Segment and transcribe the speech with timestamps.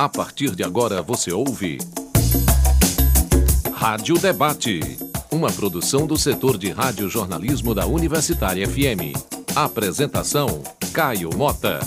[0.00, 1.76] A partir de agora você ouve.
[3.74, 4.80] Rádio Debate.
[5.30, 9.12] Uma produção do setor de rádio-jornalismo da Universitária FM.
[9.54, 10.62] Apresentação:
[10.94, 11.80] Caio Mota.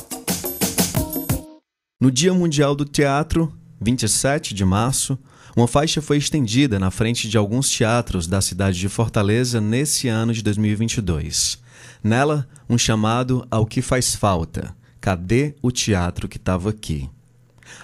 [1.99, 5.17] No Dia Mundial do Teatro, 27 de março,
[5.57, 10.31] uma faixa foi estendida na frente de alguns teatros da cidade de Fortaleza nesse ano
[10.33, 11.57] de 2022.
[12.03, 14.75] Nela, um chamado ao que faz falta.
[15.01, 17.09] Cadê o teatro que estava aqui?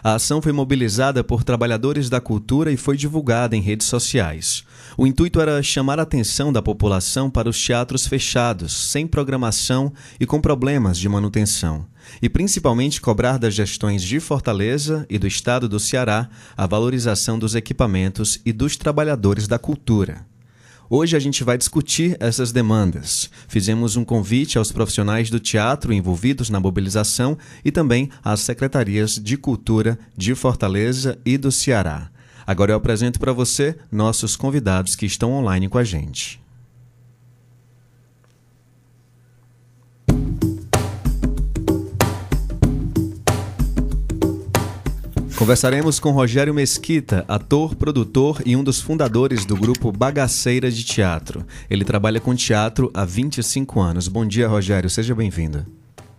[0.03, 4.63] A ação foi mobilizada por trabalhadores da cultura e foi divulgada em redes sociais.
[4.97, 10.25] O intuito era chamar a atenção da população para os teatros fechados, sem programação e
[10.25, 11.85] com problemas de manutenção,
[12.21, 17.55] e principalmente cobrar das gestões de Fortaleza e do estado do Ceará a valorização dos
[17.55, 20.28] equipamentos e dos trabalhadores da cultura.
[20.91, 23.29] Hoje a gente vai discutir essas demandas.
[23.47, 29.37] Fizemos um convite aos profissionais do teatro envolvidos na mobilização e também às secretarias de
[29.37, 32.09] cultura de Fortaleza e do Ceará.
[32.45, 36.41] Agora eu apresento para você nossos convidados que estão online com a gente.
[45.39, 51.45] Conversaremos com Rogério Mesquita, ator, produtor e um dos fundadores do grupo Bagaceira de Teatro.
[51.69, 54.09] Ele trabalha com teatro há 25 anos.
[54.09, 55.65] Bom dia, Rogério, seja bem-vindo.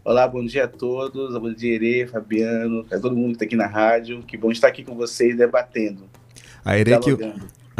[0.02, 1.38] Olá, bom dia a todos.
[1.38, 4.22] Bom dia, Ere, Fabiano, a todo mundo que está aqui na rádio.
[4.22, 6.04] Que bom estar aqui com vocês debatendo.
[6.64, 7.14] A Ere que,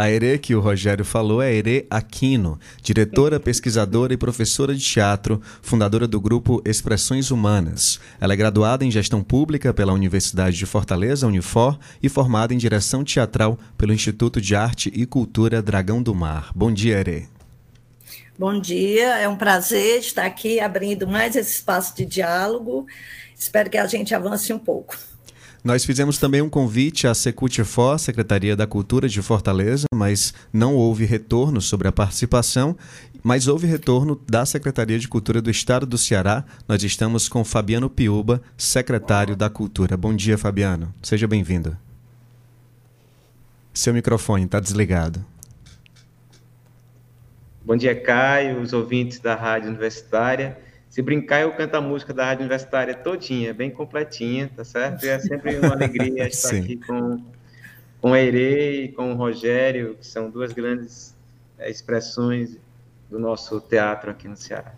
[0.01, 5.43] a Ere que o Rogério falou é Ere Aquino, diretora, pesquisadora e professora de teatro,
[5.61, 8.01] fundadora do grupo Expressões Humanas.
[8.19, 13.05] Ela é graduada em Gestão Pública pela Universidade de Fortaleza, Unifor, e formada em Direção
[13.05, 16.51] Teatral pelo Instituto de Arte e Cultura Dragão do Mar.
[16.55, 17.29] Bom dia, Ere.
[18.39, 22.87] Bom dia, é um prazer estar aqui abrindo mais esse espaço de diálogo.
[23.39, 24.97] Espero que a gente avance um pouco.
[25.63, 31.05] Nós fizemos também um convite à Secutifor, Secretaria da Cultura de Fortaleza, mas não houve
[31.05, 32.75] retorno sobre a participação.
[33.23, 36.43] Mas houve retorno da Secretaria de Cultura do Estado do Ceará.
[36.67, 39.99] Nós estamos com Fabiano Piuba, secretário da Cultura.
[39.99, 40.95] Bom dia, Fabiano.
[41.03, 41.77] Seja bem-vindo.
[43.75, 45.23] Seu microfone está desligado.
[47.63, 50.57] Bom dia, Caio, os ouvintes da Rádio Universitária.
[50.91, 55.07] Se brincar, eu canto a música da Rádio Universitária todinha, bem completinha, tá certo?
[55.07, 57.23] E é sempre uma alegria estar aqui com,
[58.01, 61.15] com a Ere e com o Rogério, que são duas grandes
[61.57, 62.59] é, expressões
[63.09, 64.75] do nosso teatro aqui no Ceará.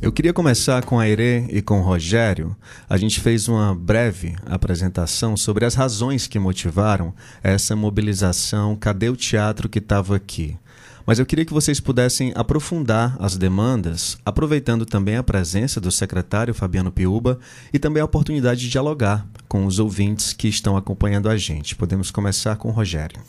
[0.01, 2.55] Eu queria começar com a Irê e com o Rogério.
[2.89, 7.13] A gente fez uma breve apresentação sobre as razões que motivaram
[7.43, 10.57] essa mobilização Cadê o Teatro que estava aqui?
[11.05, 16.53] Mas eu queria que vocês pudessem aprofundar as demandas, aproveitando também a presença do secretário
[16.53, 17.39] Fabiano Piuba
[17.73, 21.75] e também a oportunidade de dialogar com os ouvintes que estão acompanhando a gente.
[21.75, 23.21] Podemos começar com o Rogério.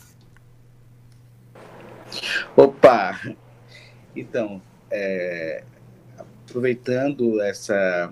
[2.55, 3.19] Opa!
[4.15, 4.61] Então,
[4.91, 5.63] é,
[6.17, 8.11] aproveitando essa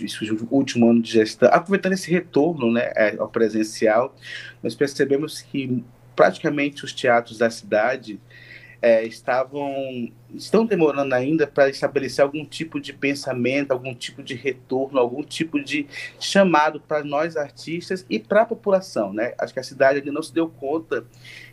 [0.00, 4.16] esse último ano de gestão, aproveitando esse retorno né, ao presencial,
[4.62, 5.84] nós percebemos que
[6.16, 8.18] praticamente os teatros da cidade
[8.82, 14.98] é, estavam estão demorando ainda para estabelecer algum tipo de pensamento, algum tipo de retorno,
[14.98, 15.86] algum tipo de
[16.18, 19.34] chamado para nós artistas e para a população, né?
[19.38, 21.06] Acho que a cidade ainda não se deu conta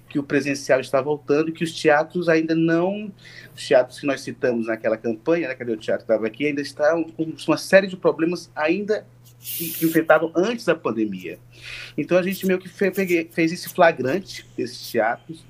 [0.10, 3.14] que o presencial está voltando, que os teatros ainda não,
[3.56, 7.04] os teatros que nós citamos naquela campanha, né, cadê o teatro estava aqui, ainda estão
[7.04, 9.06] com uma série de problemas ainda
[9.40, 11.38] que, enfrentavam antes da pandemia.
[11.96, 15.46] Então a gente meio que fez esse flagrante desses teatros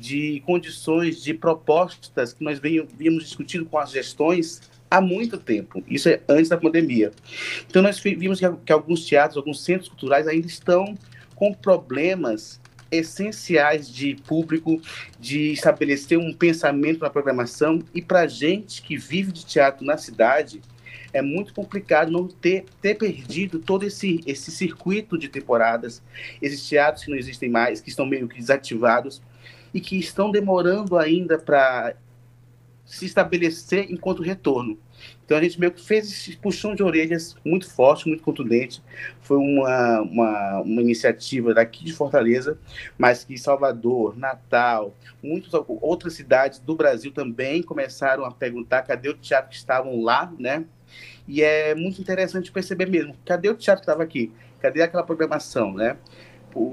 [0.00, 5.84] de condições, de propostas que nós víamos discutindo com as gestões há muito tempo.
[5.86, 7.12] Isso é antes da pandemia.
[7.68, 10.96] Então, nós vimos que alguns teatros, alguns centros culturais ainda estão
[11.36, 12.60] com problemas
[12.90, 14.80] essenciais de público,
[15.18, 17.80] de estabelecer um pensamento na programação.
[17.94, 20.60] E para gente que vive de teatro na cidade,
[21.12, 26.02] é muito complicado não ter, ter perdido todo esse, esse circuito de temporadas,
[26.40, 29.22] esses teatros que não existem mais, que estão meio que desativados
[29.72, 31.94] e que estão demorando ainda para
[32.84, 34.76] se estabelecer enquanto retorno.
[35.24, 38.82] Então a gente meio que fez esse puxão de orelhas muito forte, muito contundente.
[39.20, 42.58] Foi uma, uma, uma iniciativa daqui de Fortaleza,
[42.98, 44.92] mas que Salvador, Natal,
[45.22, 50.32] muitas outras cidades do Brasil também começaram a perguntar cadê o teatro que estavam lá,
[50.36, 50.64] né?
[51.26, 54.32] E é muito interessante perceber mesmo, cadê o teatro que estava aqui?
[54.60, 55.96] Cadê aquela programação, né?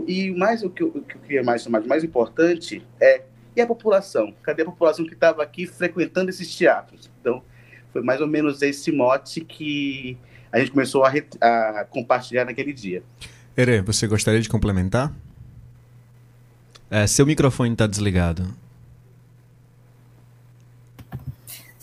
[0.07, 3.23] E mais o que eu, o que eu queria mais chamar de mais importante é
[3.55, 4.33] e a população?
[4.43, 7.09] Cadê a população que estava aqui frequentando esses teatros?
[7.19, 7.43] Então,
[7.91, 10.17] foi mais ou menos esse mote que
[10.51, 11.11] a gente começou a,
[11.41, 13.01] a compartilhar naquele dia.
[13.55, 15.11] Ere, você gostaria de complementar?
[16.89, 18.47] É, seu microfone está desligado.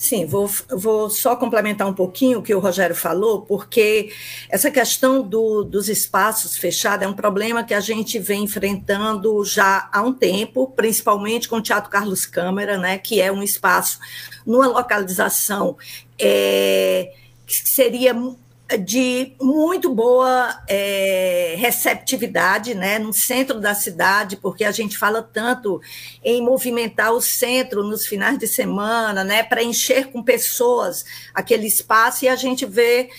[0.05, 4.13] Sim, vou, vou só complementar um pouquinho o que o Rogério falou, porque
[4.51, 9.89] essa questão do, dos espaços fechados é um problema que a gente vem enfrentando já
[9.91, 13.99] há um tempo, principalmente com o Teatro Carlos Câmara, né, que é um espaço
[14.45, 15.79] numa localização
[16.19, 17.11] é,
[17.47, 18.13] que seria
[18.79, 25.81] de muito boa é, receptividade né, no centro da cidade, porque a gente fala tanto
[26.23, 32.25] em movimentar o centro nos finais de semana, né, para encher com pessoas aquele espaço,
[32.25, 33.11] e a gente vê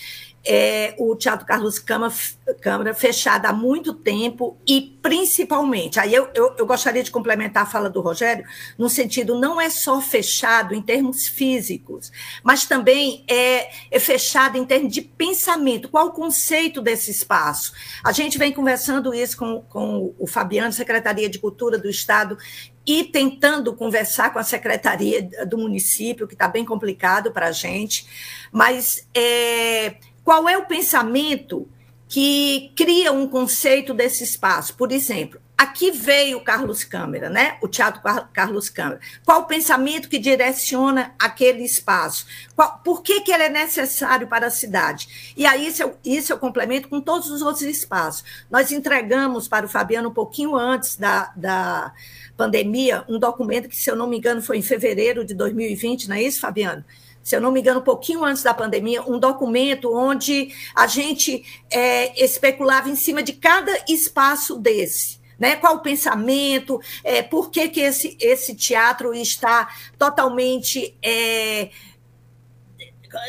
[0.46, 6.66] é, o Teatro Carlos Câmara fechado há muito tempo e principalmente, aí eu, eu, eu,
[6.66, 8.46] gostaria de complementar a fala do Rogério,
[8.78, 12.12] no sentido não é só fechado em termos físicos,
[12.44, 15.90] mas também é, é fechado em termos de pensamento.
[15.90, 17.74] Qual o conceito desse espaço?
[18.04, 22.38] A gente vem conversando isso com, com o Fabiano, Secretaria de Cultura do Estado,
[22.86, 28.06] e tentando conversar com a secretaria do município, que está bem complicado para a gente,
[28.52, 29.96] mas é,
[30.26, 31.70] qual é o pensamento
[32.08, 34.76] que cria um conceito desse espaço?
[34.76, 37.58] Por exemplo, aqui veio Carlos Câmara, né?
[37.62, 38.02] O Teatro
[38.34, 39.00] Carlos Câmara.
[39.24, 42.26] Qual o pensamento que direciona aquele espaço?
[42.56, 45.34] Qual, por que, que ele é necessário para a cidade?
[45.38, 48.24] E aí, isso eu, isso eu complemento com todos os outros espaços.
[48.50, 51.94] Nós entregamos para o Fabiano um pouquinho antes da, da
[52.36, 56.16] pandemia um documento que, se eu não me engano, foi em fevereiro de 2020, não
[56.16, 56.84] é isso, Fabiano?
[57.26, 61.44] Se eu não me engano, um pouquinho antes da pandemia, um documento onde a gente
[61.72, 65.20] é, especulava em cima de cada espaço desse.
[65.40, 65.56] Né?
[65.56, 66.80] Qual o pensamento?
[67.04, 71.72] É, por que, que esse, esse teatro está totalmente é,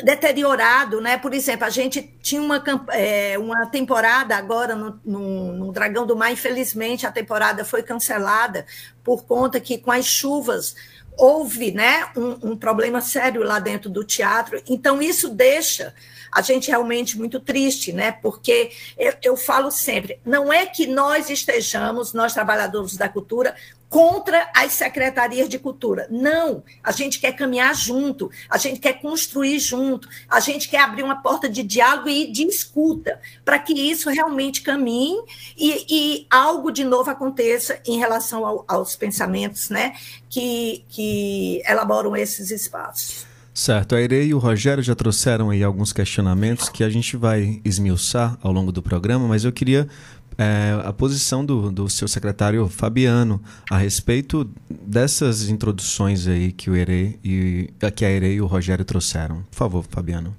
[0.04, 1.00] deteriorado?
[1.00, 1.16] Né?
[1.16, 6.14] Por exemplo, a gente tinha uma, é, uma temporada agora no, no, no Dragão do
[6.14, 8.66] Mar, infelizmente a temporada foi cancelada
[9.02, 10.76] por conta que com as chuvas
[11.16, 14.60] houve né, um, um, problema sério lá dentro do teatro.
[14.68, 15.94] Então, isso deixa
[16.36, 18.12] a gente realmente muito triste, né?
[18.12, 23.56] Porque eu, eu falo sempre, não é que nós estejamos, nós trabalhadores da cultura,
[23.88, 26.06] contra as secretarias de cultura.
[26.10, 31.02] Não, a gente quer caminhar junto, a gente quer construir junto, a gente quer abrir
[31.02, 35.18] uma porta de diálogo e de escuta, para que isso realmente caminhe
[35.56, 39.94] e, e, algo de novo aconteça em relação ao, aos pensamentos né,
[40.28, 43.35] que, que elaboram esses espaços.
[43.56, 47.58] Certo, a Irei e o Rogério já trouxeram aí alguns questionamentos que a gente vai
[47.64, 49.88] esmiuçar ao longo do programa, mas eu queria
[50.36, 56.76] é, a posição do, do seu secretário Fabiano a respeito dessas introduções aí que, o
[56.76, 59.42] Ere e, que a Ere e o Rogério trouxeram.
[59.50, 60.36] Por favor, Fabiano.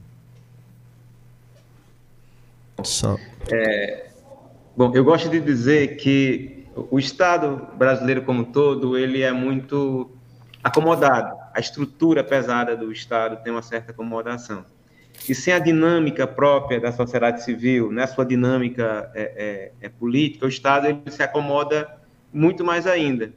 [2.84, 3.18] Só...
[3.52, 4.10] É,
[4.78, 10.08] bom, eu gosto de dizer que o Estado brasileiro como um todo ele é muito
[10.64, 11.47] acomodado.
[11.58, 14.64] A estrutura pesada do Estado tem uma certa acomodação
[15.28, 20.46] e sem a dinâmica própria da sociedade civil, né, sua dinâmica é, é, é política,
[20.46, 21.90] o Estado ele se acomoda
[22.32, 23.34] muito mais ainda.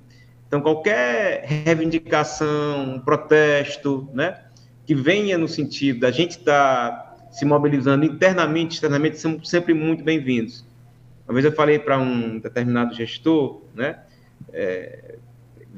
[0.47, 4.43] Então, qualquer reivindicação, protesto, né,
[4.85, 10.05] que venha no sentido da gente estar tá se mobilizando internamente, externamente, são sempre muito
[10.05, 10.62] bem-vindos.
[11.27, 14.00] Uma vez eu falei para um determinado gestor, né,
[14.53, 15.15] é,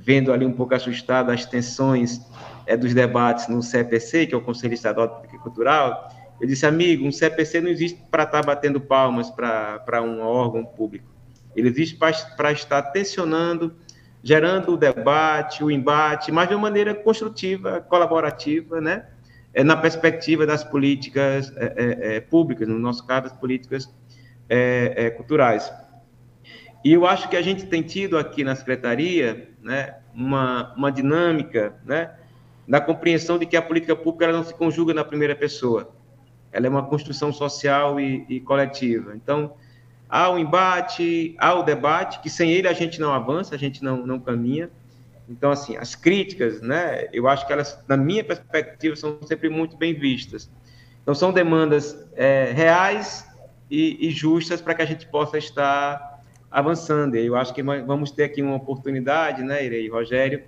[0.02, 2.20] vendo ali um pouco assustado as tensões
[2.66, 6.66] é, dos debates no CPC, que é o Conselho Estadual de Política Cultural, eu disse,
[6.66, 11.06] amigo, um CPC não existe para estar tá batendo palmas para um órgão público.
[11.54, 13.76] Ele existe para estar tensionando,
[14.24, 19.06] gerando o debate, o embate, mas de uma maneira construtiva, colaborativa, né?
[19.54, 23.88] É, na perspectiva das políticas é, é, públicas, no nosso caso, das políticas
[25.16, 25.72] culturais.
[26.84, 31.74] E eu acho que a gente tem tido aqui na secretaria, né, uma, uma dinâmica,
[31.84, 32.10] né,
[32.66, 35.92] da compreensão de que a política pública ela não se conjuga na primeira pessoa.
[36.50, 39.14] Ela é uma construção social e, e coletiva.
[39.14, 39.54] Então,
[40.08, 43.82] há o embate, há o debate, que sem ele a gente não avança, a gente
[43.82, 44.68] não, não caminha.
[45.28, 49.76] Então, assim, as críticas, né, eu acho que elas, na minha perspectiva, são sempre muito
[49.76, 50.50] bem vistas.
[51.02, 53.26] Então, são demandas é, reais
[53.70, 56.21] e, e justas para que a gente possa estar
[56.52, 57.16] avançando.
[57.16, 60.42] E eu acho que vamos ter aqui uma oportunidade, né, Irei, Rogério,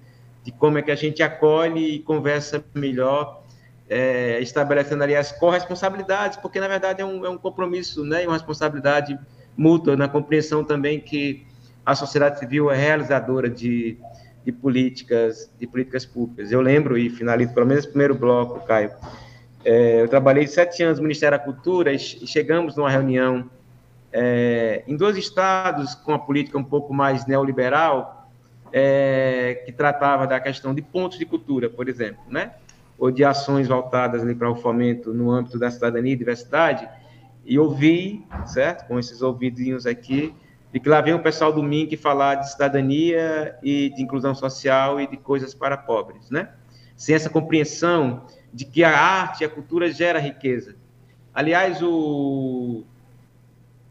[0.44, 3.42] de como é que a gente acolhe e conversa melhor,
[3.88, 8.26] é, estabelecendo ali as corresponsabilidades, porque, na verdade, é um, é um compromisso né, e
[8.26, 9.18] uma responsabilidade
[9.56, 11.46] mútua na compreensão também que
[11.86, 13.96] a sociedade civil é realizadora de,
[14.44, 16.52] de políticas de políticas públicas.
[16.52, 18.90] Eu lembro, e finalizo pelo menos o primeiro bloco, Caio,
[19.64, 23.48] é, eu trabalhei sete anos no Ministério da Cultura e chegamos numa reunião
[24.16, 28.30] é, em dois estados com a política um pouco mais neoliberal,
[28.72, 32.52] é, que tratava da questão de pontos de cultura, por exemplo, né?
[32.96, 36.88] ou de ações voltadas ali para o fomento no âmbito da cidadania e diversidade,
[37.44, 40.32] e ouvi, certo, com esses ouvidinhos aqui,
[40.72, 45.00] de que lá vem o pessoal do MINC falar de cidadania e de inclusão social
[45.00, 46.50] e de coisas para pobres, né?
[46.96, 50.76] Sem essa compreensão de que a arte e a cultura gera riqueza.
[51.34, 52.84] Aliás, o,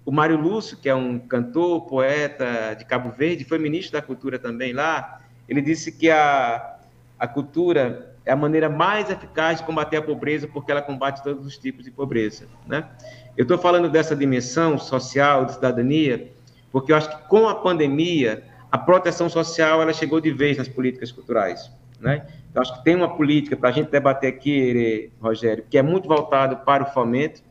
[0.06, 4.38] o Mário Lúcio, que é um cantor, poeta de Cabo Verde, foi ministro da Cultura
[4.38, 6.78] também lá, ele disse que a,
[7.18, 11.46] a cultura é a maneira mais eficaz de combater a pobreza, porque ela combate todos
[11.46, 12.48] os tipos de pobreza.
[12.66, 12.88] Né?
[13.36, 16.32] Eu estou falando dessa dimensão social, de cidadania,
[16.72, 20.68] porque eu acho que com a pandemia, a proteção social ela chegou de vez nas
[20.68, 21.72] políticas culturais.
[22.00, 22.26] Né?
[22.50, 26.08] Então, acho que tem uma política para a gente debater aqui, Rogério, que é muito
[26.08, 27.42] voltado para o fomento,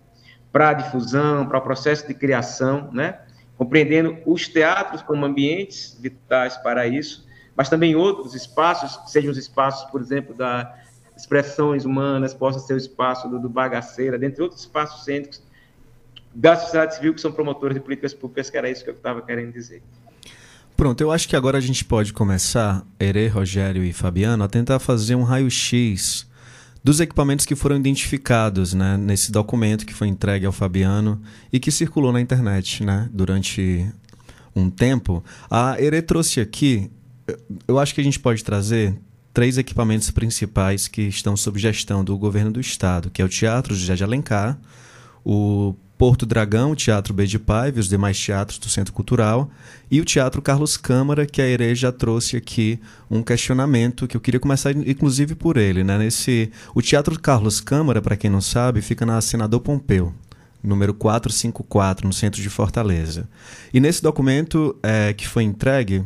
[0.53, 3.19] para a difusão, para o processo de criação, né?
[3.57, 9.91] compreendendo os teatros como ambientes vitais para isso, mas também outros espaços, sejam os espaços,
[9.91, 10.75] por exemplo, da
[11.17, 15.43] expressões humanas, possa ser o espaço do, do bagaceira, dentre outros espaços cêntricos
[16.35, 19.21] da sociedade civil que são promotores de políticas públicas, que era isso que eu estava
[19.23, 19.83] querendo dizer.
[20.77, 24.79] Pronto, eu acho que agora a gente pode começar, Ere, Rogério e Fabiano, a tentar
[24.79, 26.27] fazer um raio-x
[26.83, 31.21] dos equipamentos que foram identificados né, nesse documento que foi entregue ao Fabiano
[31.53, 33.89] e que circulou na internet né, durante
[34.55, 35.25] um tempo.
[35.51, 36.91] A Ere trouxe aqui,
[37.69, 38.99] eu acho que a gente pode trazer
[39.33, 43.75] três equipamentos principais que estão sob gestão do governo do estado, que é o Teatro
[43.75, 44.59] José de Alencar,
[45.25, 49.49] o Porto Dragão, o Teatro B de Paiva e os demais teatros do Centro Cultural,
[49.89, 54.21] e o Teatro Carlos Câmara, que a Ere já trouxe aqui um questionamento que eu
[54.21, 55.97] queria começar inclusive por ele, né?
[55.97, 60.13] Nesse o Teatro Carlos Câmara, para quem não sabe, fica na Senador Pompeu,
[60.61, 63.29] número 454, no centro de Fortaleza.
[63.73, 66.03] E nesse documento é, que foi entregue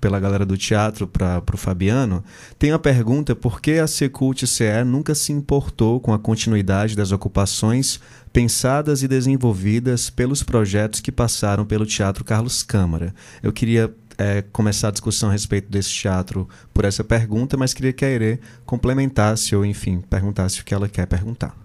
[0.00, 2.22] pela galera do teatro para o Fabiano,
[2.58, 7.12] tem a pergunta por que a Secult CE nunca se importou com a continuidade das
[7.12, 8.00] ocupações
[8.32, 13.14] pensadas e desenvolvidas pelos projetos que passaram pelo Teatro Carlos Câmara.
[13.42, 17.92] Eu queria é, começar a discussão a respeito desse teatro por essa pergunta, mas queria
[17.92, 21.56] que a Ere complementasse ou, enfim, perguntasse o que ela quer perguntar.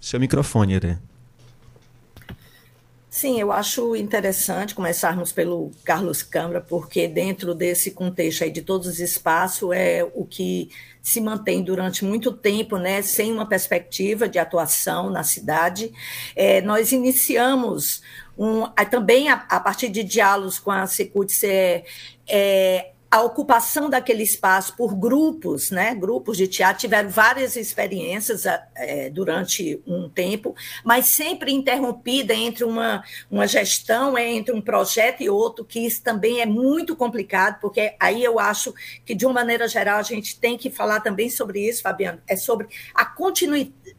[0.00, 0.98] Seu microfone, Ere.
[3.16, 8.86] Sim, eu acho interessante começarmos pelo Carlos Câmara, porque dentro desse contexto aí de todos
[8.86, 10.68] os espaços é o que
[11.02, 15.90] se mantém durante muito tempo, né, sem uma perspectiva de atuação na cidade.
[16.36, 18.02] É, nós iniciamos
[18.36, 21.32] um, também a, a, partir de diálogos com a Secult,
[22.28, 28.44] é, a ocupação daquele espaço por grupos, né, grupos de teatro, tiveram várias experiências
[28.74, 30.54] é, durante um tempo,
[30.84, 36.42] mas sempre interrompida entre uma, uma gestão, entre um projeto e outro, que isso também
[36.42, 40.58] é muito complicado, porque aí eu acho que, de uma maneira geral, a gente tem
[40.58, 43.95] que falar também sobre isso, Fabiano, é sobre a continuidade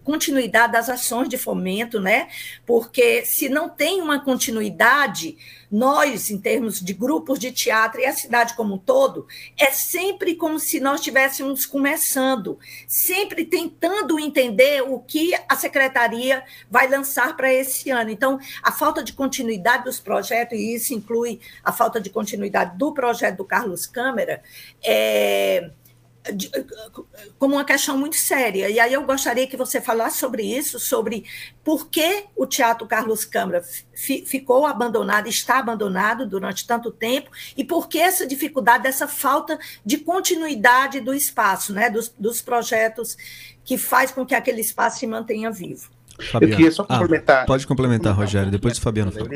[0.71, 2.27] das ações de fomento, né,
[2.65, 5.37] porque se não tem uma continuidade,
[5.69, 10.35] nós, em termos de grupos de teatro e a cidade como um todo, é sempre
[10.35, 17.53] como se nós estivéssemos começando, sempre tentando entender o que a secretaria vai lançar para
[17.53, 18.09] esse ano.
[18.09, 22.93] Então, a falta de continuidade dos projetos, e isso inclui a falta de continuidade do
[22.93, 24.41] projeto do Carlos Câmara,
[24.83, 25.69] é
[27.37, 28.69] como uma questão muito séria.
[28.69, 31.25] E aí eu gostaria que você falasse sobre isso, sobre
[31.63, 37.87] por que o Teatro Carlos Câmara ficou abandonado, está abandonado durante tanto tempo, e por
[37.87, 43.17] que essa dificuldade, dessa falta de continuidade do espaço, né, dos, dos projetos
[43.63, 45.96] que faz com que aquele espaço se mantenha vivo.
[46.19, 46.53] Fabiano.
[46.53, 47.43] Eu queria só ah, complementar.
[47.43, 49.29] Ah, pode complementar, Rogério, depois o Fabiano fala.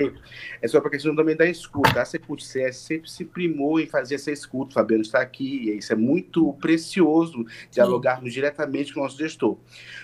[0.61, 2.01] É só para a questão também da escuta.
[2.01, 4.71] A Secult-CS sempre se primou em fazer essa escuta.
[4.71, 9.57] O Fabiano está aqui, e isso é muito precioso dialogarmos diretamente com o nosso gestor.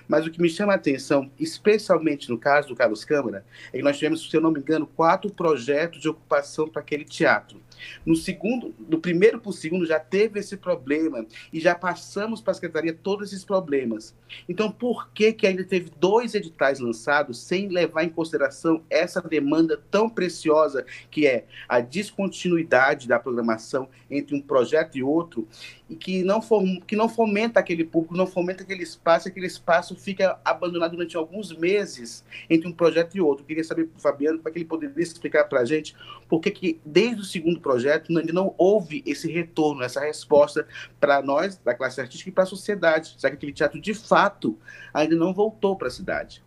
[0.07, 3.83] Mas o que me chama a atenção, especialmente no caso do Carlos Câmara, é que
[3.83, 7.61] nós tivemos, se eu não me engano, quatro projetos de ocupação para aquele teatro.
[8.05, 12.51] No segundo, do primeiro para o segundo já teve esse problema e já passamos para
[12.51, 14.15] a secretaria todos esses problemas.
[14.47, 19.81] Então, por que que ainda teve dois editais lançados sem levar em consideração essa demanda
[19.89, 25.47] tão preciosa que é a descontinuidade da programação entre um projeto e outro
[25.89, 26.41] e que não,
[26.85, 31.55] que não fomenta aquele público, não fomenta aquele espaço, aquele espaço fica abandonado durante alguns
[31.55, 33.45] meses entre um projeto e outro.
[33.45, 35.95] Queria saber Fabiano, para que ele poderia explicar para a gente
[36.27, 40.65] por que, que desde o segundo projeto ainda não houve esse retorno, essa resposta
[40.99, 43.15] para nós, da classe artística, e para a sociedade.
[43.17, 44.57] Será que aquele teatro, de fato,
[44.93, 46.41] ainda não voltou para a cidade?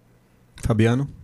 [0.57, 1.20] Fabiano?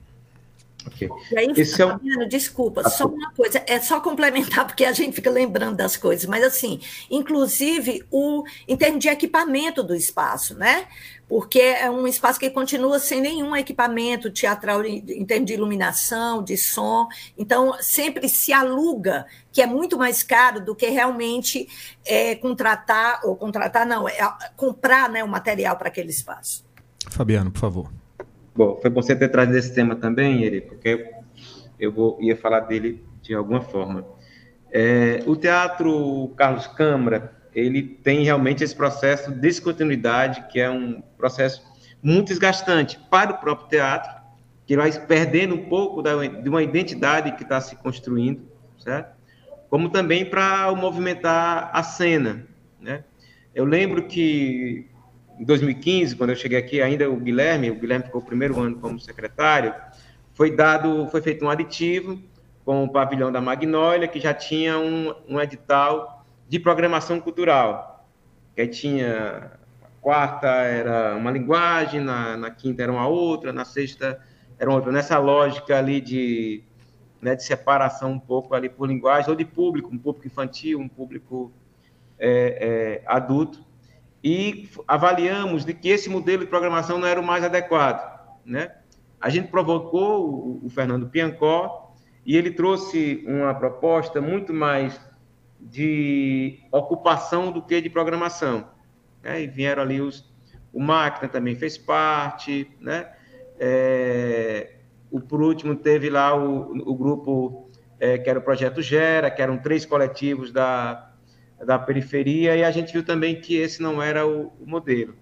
[0.86, 1.08] Okay.
[1.32, 2.28] E aí, Esse Fabiano, é um...
[2.28, 6.26] desculpa, ah, só uma coisa, é só complementar, porque a gente fica lembrando das coisas,
[6.26, 10.86] mas assim, inclusive o, em termos de equipamento do espaço, né?
[11.28, 16.56] Porque é um espaço que continua sem nenhum equipamento teatral em termos de iluminação, de
[16.56, 21.66] som, então sempre se aluga, que é muito mais caro do que realmente
[22.04, 24.16] é, contratar, ou contratar não, é
[24.56, 26.64] comprar né, o material para aquele espaço.
[27.10, 28.05] Fabiano, por favor.
[28.56, 31.10] Bom, foi bom você ter trazido esse tema também, ele, porque
[31.78, 34.06] eu vou, ia falar dele de alguma forma.
[34.72, 41.02] É, o Teatro Carlos Câmara, ele tem realmente esse processo de descontinuidade, que é um
[41.18, 41.62] processo
[42.02, 44.10] muito desgastante para o próprio teatro,
[44.64, 48.40] que vai perdendo um pouco da, de uma identidade que está se construindo,
[48.78, 49.14] certo?
[49.68, 52.46] Como também para movimentar a cena,
[52.80, 53.04] né?
[53.54, 54.88] Eu lembro que
[55.38, 58.76] em 2015, quando eu cheguei aqui, ainda o Guilherme, o Guilherme ficou o primeiro ano
[58.76, 59.74] como secretário,
[60.34, 62.20] foi dado, foi feito um aditivo
[62.64, 68.06] com o pavilhão da Magnólia, que já tinha um, um edital de programação cultural.
[68.54, 69.52] Que tinha
[70.00, 74.20] quarta era uma linguagem, na, na quinta era uma outra, na sexta
[74.58, 74.92] era outra.
[74.92, 76.62] Nessa lógica ali de,
[77.20, 80.88] né, de separação um pouco ali por linguagem, ou de público, um público infantil, um
[80.88, 81.52] público
[82.18, 83.65] é, é, adulto
[84.22, 88.72] e avaliamos de que esse modelo de programação não era o mais adequado, né?
[89.20, 95.00] A gente provocou o, Fernando Piancó e ele trouxe uma proposta muito mais
[95.58, 98.68] de ocupação do que de programação.
[99.22, 99.42] Né?
[99.42, 100.32] E vieram ali os...
[100.72, 103.10] O Máquina também fez parte, né?
[103.58, 104.74] É,
[105.10, 109.40] o, por último, teve lá o, o grupo é, que era o Projeto Gera, que
[109.40, 111.15] eram três coletivos da,
[111.64, 115.14] da periferia, e a gente viu também que esse não era o, o modelo.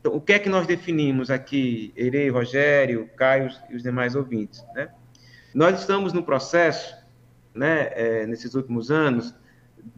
[0.00, 4.64] Então, o que é que nós definimos aqui, Erei, Rogério, Caio e os demais ouvintes?
[4.74, 4.88] Né?
[5.54, 6.96] Nós estamos no processo,
[7.54, 9.34] né, é, nesses últimos anos,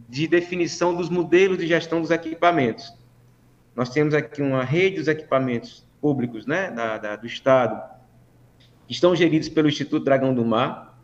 [0.09, 2.93] de definição dos modelos de gestão dos equipamentos.
[3.75, 7.81] Nós temos aqui uma rede dos equipamentos públicos né, da, da, do Estado,
[8.87, 10.99] que estão geridos pelo Instituto Dragão do Mar,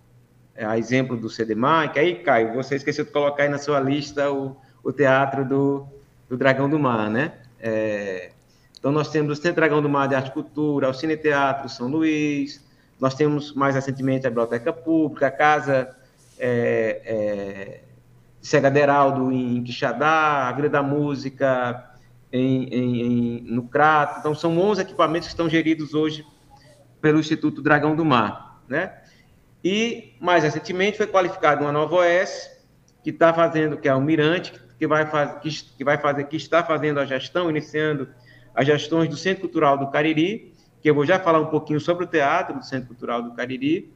[0.55, 3.79] é, a exemplo do CDMAR, que aí, Caio, você esqueceu de colocar aí na sua
[3.79, 5.87] lista o, o Teatro do,
[6.29, 7.33] do Dragão do Mar, né?
[7.59, 8.31] É,
[8.79, 11.67] então, nós temos o Centro Dragão do Mar de Arte e Cultura, o Cine Teatro
[11.67, 12.65] São Luís,
[12.99, 15.95] nós temos mais recentemente a Biblioteca Pública, a Casa
[16.37, 17.81] é, é,
[18.41, 21.91] Cega Deraldo em Quixadá, a Vila da Música
[22.31, 24.19] em, em, em, no Crato.
[24.19, 26.25] Então, são 11 equipamentos que estão geridos hoje
[27.01, 28.93] pelo Instituto Dragão do Mar, né?
[29.63, 32.49] E, mais recentemente, foi qualificada uma nova OS,
[33.03, 36.37] que está fazendo, que é o Mirante, que vai, faz, que, que, vai fazer, que
[36.37, 38.07] está fazendo a gestão, iniciando
[38.55, 42.05] as gestões do Centro Cultural do Cariri, que eu vou já falar um pouquinho sobre
[42.05, 43.91] o teatro do Centro Cultural do Cariri,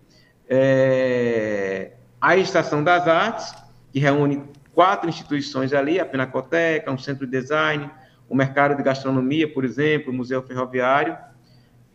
[0.50, 3.56] é, a Estação das Artes,
[3.94, 4.44] que reúne
[4.74, 7.90] quatro instituições ali, a Pinacoteca, um centro de design,
[8.28, 11.18] o mercado de gastronomia, por exemplo, o Museu Ferroviário,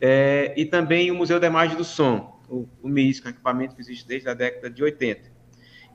[0.01, 3.35] é, e também o Museu da Imagem do Som, o, o MIS, que é um
[3.35, 5.38] equipamento que existe desde a década de 80.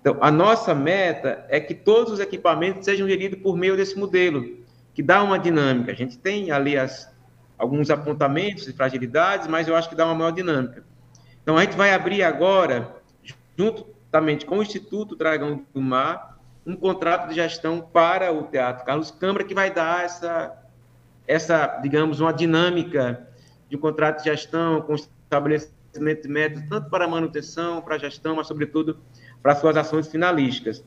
[0.03, 4.57] Então, a nossa meta é que todos os equipamentos sejam geridos por meio desse modelo,
[4.93, 5.93] que dá uma dinâmica.
[5.93, 7.09] A gente tem ali as,
[7.57, 10.83] alguns apontamentos de fragilidades, mas eu acho que dá uma maior dinâmica.
[11.41, 12.93] Então, a gente vai abrir agora,
[13.57, 19.09] juntamente com o Instituto Dragão do Mar, um contrato de gestão para o Teatro Carlos
[19.09, 20.53] Câmara, que vai dar essa,
[21.25, 23.25] essa digamos, uma dinâmica
[23.69, 28.47] de um contrato de gestão com estabelecimento de métodos, tanto para manutenção, para gestão, mas,
[28.47, 28.99] sobretudo,
[29.43, 30.84] para suas ações finalísticas.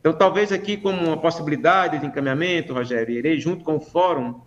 [0.00, 4.40] Então, talvez aqui, como uma possibilidade de encaminhamento, Rogério, irei junto com o Fórum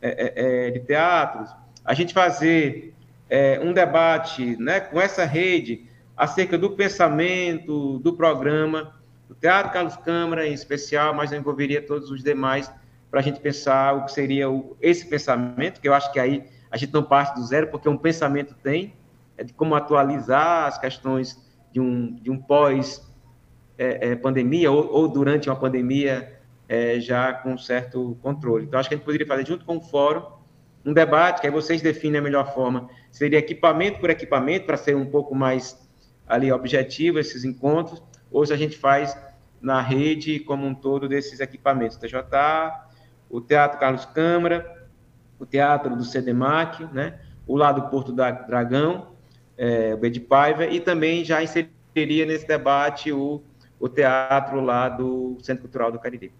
[0.00, 1.50] é, é, é, de Teatros,
[1.84, 2.94] a gente fazer
[3.28, 8.94] é, um debate né, com essa rede acerca do pensamento, do programa,
[9.28, 12.72] do Teatro Carlos Câmara em especial, mas eu envolveria todos os demais
[13.10, 16.44] para a gente pensar o que seria o, esse pensamento, que eu acho que aí
[16.70, 18.94] a gente não parte do zero, porque um pensamento tem,
[19.36, 21.38] é de como atualizar as questões
[21.72, 27.58] de um, de um pós-pandemia é, é, ou, ou, durante uma pandemia é, já com
[27.58, 28.64] certo controle.
[28.64, 30.40] Então, acho que a gente poderia fazer junto com o fórum
[30.84, 32.88] um debate, que aí vocês definem a melhor forma.
[33.10, 35.80] Seria equipamento por equipamento, para ser um pouco mais
[36.26, 39.16] ali objetivo esses encontros, ou se a gente faz
[39.60, 42.18] na rede como um todo desses equipamentos, TJ,
[43.30, 44.88] o Teatro Carlos Câmara,
[45.38, 49.11] o Teatro do CDMAC, né, o lado do Porto da Dragão,
[49.56, 53.42] é, o B de Paiva, e também já inseriria nesse debate o,
[53.78, 56.32] o teatro lá do Centro Cultural do Cariri.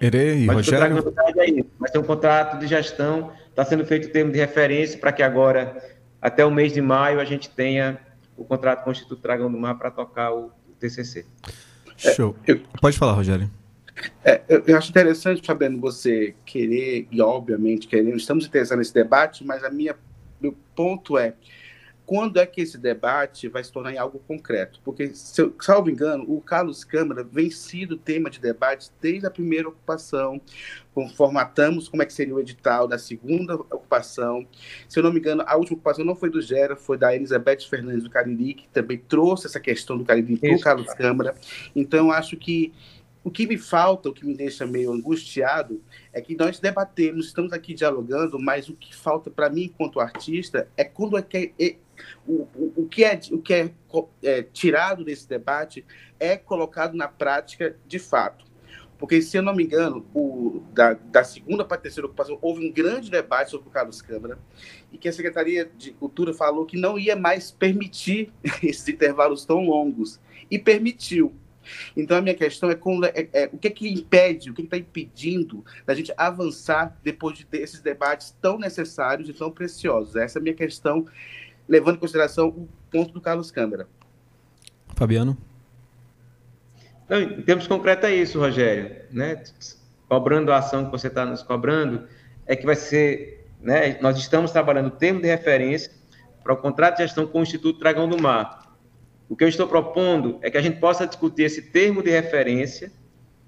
[0.00, 0.98] Ere e Mas Rogério?
[0.98, 5.12] É Vai ter um contrato de gestão, está sendo feito o termo de referência para
[5.12, 5.76] que agora,
[6.20, 7.98] até o mês de maio, a gente tenha
[8.36, 11.26] o contrato com o Instituto Dragão do Mar para tocar o, o TCC.
[11.98, 12.34] Show.
[12.46, 13.50] É, eu, Pode falar, Rogério.
[14.24, 19.44] É, eu, eu, acho interessante, Fabiano, você querer, e obviamente querendo, estamos interessados nesse debate,
[19.44, 19.94] mas a minha,
[20.40, 21.34] meu ponto é,
[22.10, 24.80] quando é que esse debate vai se tornar em algo concreto?
[24.84, 29.30] Porque, se eu, salvo engano, o Carlos Câmara vem sido tema de debate desde a
[29.30, 30.40] primeira ocupação,
[31.14, 34.44] formatamos como é que seria o edital da segunda ocupação.
[34.88, 37.60] Se eu não me engano, a última ocupação não foi do Gera, foi da Elizabeth
[37.70, 41.36] Fernandes do Cariri, que também trouxe essa questão do Cariri para o Carlos Câmara.
[41.76, 42.72] Então, acho que
[43.22, 47.52] o que me falta, o que me deixa meio angustiado, é que nós debatemos, estamos
[47.52, 51.76] aqui dialogando, mas o que falta para mim, enquanto artista, é quando é que é,
[52.26, 53.70] o, o, o, que é, o que é,
[54.22, 55.84] é tirado desse debate
[56.18, 58.50] é colocado na prática de fato.
[59.00, 62.68] Porque, se eu não me engano, o, da, da segunda para a terceira ocupação, houve
[62.68, 64.38] um grande debate sobre o Carlos Câmara
[64.92, 68.30] e que a Secretaria de Cultura falou que não ia mais permitir
[68.62, 70.20] esses intervalos tão longos.
[70.50, 71.34] E permitiu.
[71.96, 74.62] Então, a minha questão é, como, é, é o que é que impede, o que
[74.62, 80.16] está impedindo da gente avançar depois de ter esses debates tão necessários e tão preciosos?
[80.16, 81.06] Essa é a minha questão,
[81.68, 83.88] levando em consideração o ponto do Carlos Câmara.
[84.96, 85.36] Fabiano?
[87.04, 89.02] Então, em termos concretos é isso, Rogério.
[89.10, 89.42] Né?
[90.08, 92.06] Cobrando a ação que você está nos cobrando,
[92.46, 93.48] é que vai ser...
[93.60, 93.98] Né?
[94.00, 95.92] Nós estamos trabalhando o termo de referência
[96.42, 98.59] para o contrato de gestão com o Instituto Dragão do Mar
[99.30, 102.90] o que eu estou propondo é que a gente possa discutir esse termo de referência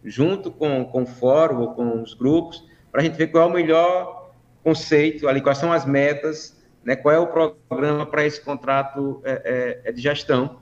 [0.04, 3.50] junto com, com o fórum ou com os grupos, para a gente ver qual é
[3.50, 4.30] o melhor
[4.62, 9.80] conceito, ali, quais são as metas, né, qual é o programa para esse contrato é,
[9.84, 10.56] é, é, de gestão,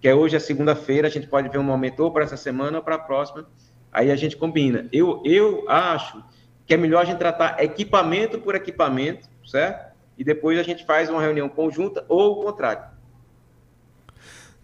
[0.00, 2.78] que é hoje, a segunda-feira, a gente pode ver um momento ou para essa semana
[2.78, 3.46] ou para a próxima,
[3.92, 4.88] aí a gente combina.
[4.90, 6.24] Eu, eu acho
[6.66, 9.92] que é melhor a gente tratar equipamento por equipamento, certo?
[10.16, 12.91] E depois a gente faz uma reunião conjunta ou o contrário.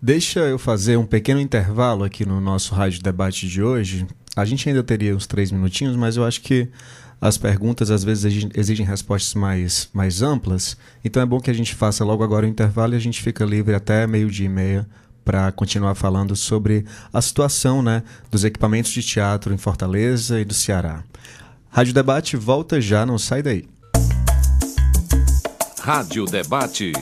[0.00, 4.06] Deixa eu fazer um pequeno intervalo aqui no nosso rádio debate de hoje.
[4.36, 6.68] A gente ainda teria uns três minutinhos, mas eu acho que
[7.20, 10.76] as perguntas às vezes exigem, respostas mais, mais amplas.
[11.04, 13.44] Então é bom que a gente faça logo agora o intervalo e a gente fica
[13.44, 14.88] livre até meio-dia e meia
[15.24, 20.54] para continuar falando sobre a situação né, dos equipamentos de teatro em Fortaleza e do
[20.54, 21.02] Ceará.
[21.70, 23.68] Rádio Debate volta já, não sai daí.
[25.80, 26.92] Rádio Debate.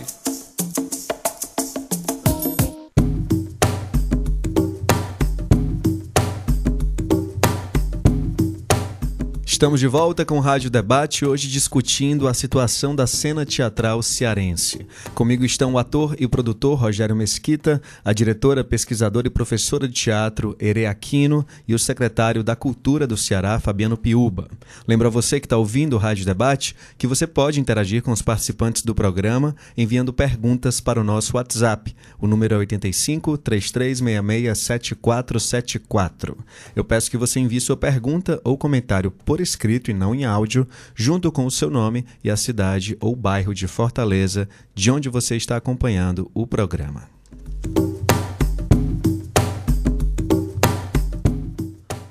[9.57, 14.87] Estamos de volta com o Rádio Debate, hoje discutindo a situação da cena teatral cearense.
[15.14, 20.55] Comigo estão o ator e produtor Rogério Mesquita, a diretora, pesquisadora e professora de teatro
[20.61, 24.47] Ere Aquino e o secretário da Cultura do Ceará, Fabiano Piuba.
[24.87, 28.83] Lembra você que está ouvindo o Rádio Debate que você pode interagir com os participantes
[28.83, 31.97] do programa enviando perguntas para o nosso WhatsApp.
[32.21, 36.37] O número é 85 3366 7474.
[36.77, 40.68] Eu peço que você envie sua pergunta ou comentário por escrito e não em áudio,
[40.94, 45.37] junto com o seu nome e a cidade ou bairro de Fortaleza, de onde você
[45.37, 47.04] está acompanhando o programa.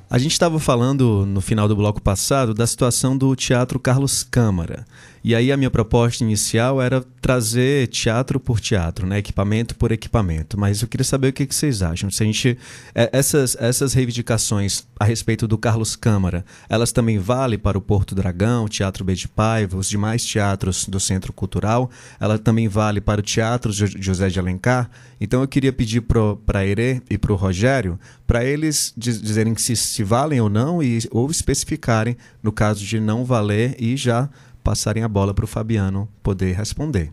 [0.10, 4.86] A gente estava falando no final do bloco passado da situação do Teatro Carlos Câmara.
[5.28, 9.18] E aí a minha proposta inicial era trazer teatro por teatro, né?
[9.18, 10.56] equipamento por equipamento.
[10.56, 12.12] Mas eu queria saber o que, que vocês acham.
[12.12, 12.56] Se a gente
[12.94, 18.14] é, essas essas reivindicações a respeito do Carlos Câmara, elas também valem para o Porto
[18.14, 21.90] Dragão, Teatro B de Paiva, os demais teatros do Centro Cultural.
[22.20, 24.92] Ela também vale para o Teatro José de Alencar.
[25.20, 29.56] Então eu queria pedir para a Ere e para o Rogério para eles diz, dizerem
[29.58, 34.30] se, se valem ou não e ou especificarem no caso de não valer e já
[34.66, 37.12] passarem a bola para o Fabiano poder responder.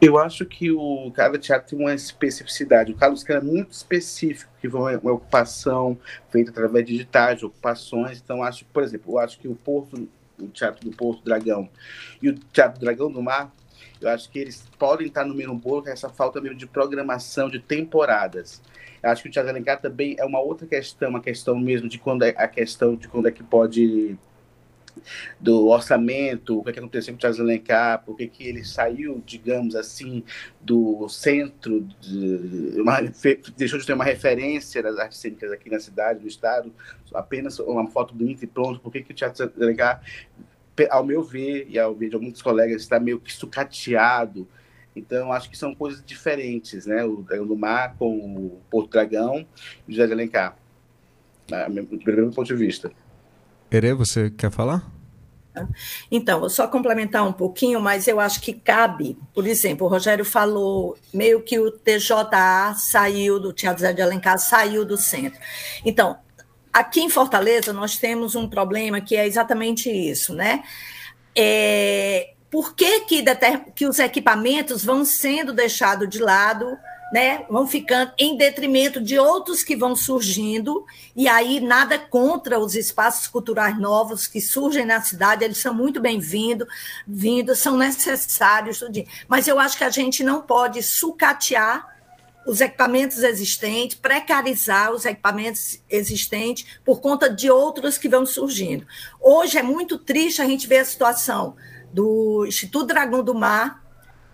[0.00, 2.92] Eu acho que o cada teatro tem uma especificidade.
[2.92, 5.98] O Carlos Cana é muito específico, que foi uma ocupação
[6.30, 8.22] feita através de digitais, ocupações.
[8.24, 10.08] Então, acho, por exemplo, eu acho que o Porto,
[10.40, 11.68] o Teatro do Porto Dragão
[12.22, 13.52] e o Teatro Dragão do Mar,
[14.00, 17.50] eu acho que eles podem estar no mesmo bolo com essa falta mesmo de programação,
[17.50, 18.62] de temporadas.
[19.02, 21.98] Eu acho que o Teatro Alencar também é uma outra questão, uma questão mesmo de
[21.98, 24.16] quando é a questão de quando é que pode
[25.40, 29.22] do orçamento, o que, é que aconteceu com o Charles Alencar, por que ele saiu,
[29.24, 30.24] digamos assim,
[30.60, 33.00] do centro, de, uma,
[33.56, 36.72] deixou de ter uma referência das artes cênicas aqui na cidade, no estado,
[37.14, 40.02] apenas uma foto bonita e pronto, por que, que o Teatro Alencar,
[40.90, 44.46] ao meu ver, e ao ver de alguns colegas, está meio que sucateado,
[44.98, 47.04] então, acho que são coisas diferentes, né?
[47.04, 49.46] O Dragão do Mar com o Porto Dragão
[49.86, 50.56] e o José de Alencar,
[51.46, 52.90] do meu ponto de vista.
[53.70, 54.82] Ere, você quer falar?
[56.10, 60.96] Então, só complementar um pouquinho, mas eu acho que cabe, por exemplo, o Rogério falou
[61.12, 65.40] meio que o TJA saiu do Teatro Zé de Alencar, saiu do centro.
[65.84, 66.18] Então,
[66.72, 70.62] aqui em Fortaleza, nós temos um problema que é exatamente isso, né?
[71.34, 73.24] É, por que, que,
[73.74, 76.78] que os equipamentos vão sendo deixados de lado
[77.12, 80.84] né, vão ficando em detrimento de outros que vão surgindo,
[81.16, 86.00] e aí nada contra os espaços culturais novos que surgem na cidade, eles são muito
[86.00, 86.68] bem-vindos,
[87.06, 88.82] vindos, são necessários,
[89.26, 91.96] mas eu acho que a gente não pode sucatear
[92.46, 98.86] os equipamentos existentes, precarizar os equipamentos existentes por conta de outros que vão surgindo.
[99.20, 101.56] Hoje é muito triste a gente ver a situação
[101.92, 103.84] do Instituto Dragão do Mar,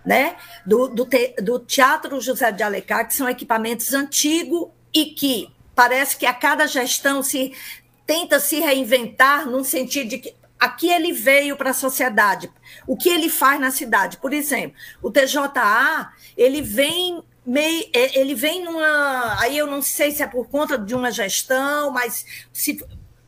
[0.04, 0.36] né,
[0.66, 6.16] do, do, te, do Teatro José de Alencar, que são equipamentos antigos e que parece
[6.16, 7.52] que a cada gestão se
[8.06, 12.50] tenta se reinventar num sentido de que aqui ele veio para a sociedade,
[12.86, 14.18] o que ele faz na cidade.
[14.18, 20.10] Por exemplo, o TJA, ele vem meio, é, ele vem numa, aí eu não sei
[20.10, 22.78] se é por conta de uma gestão, mas se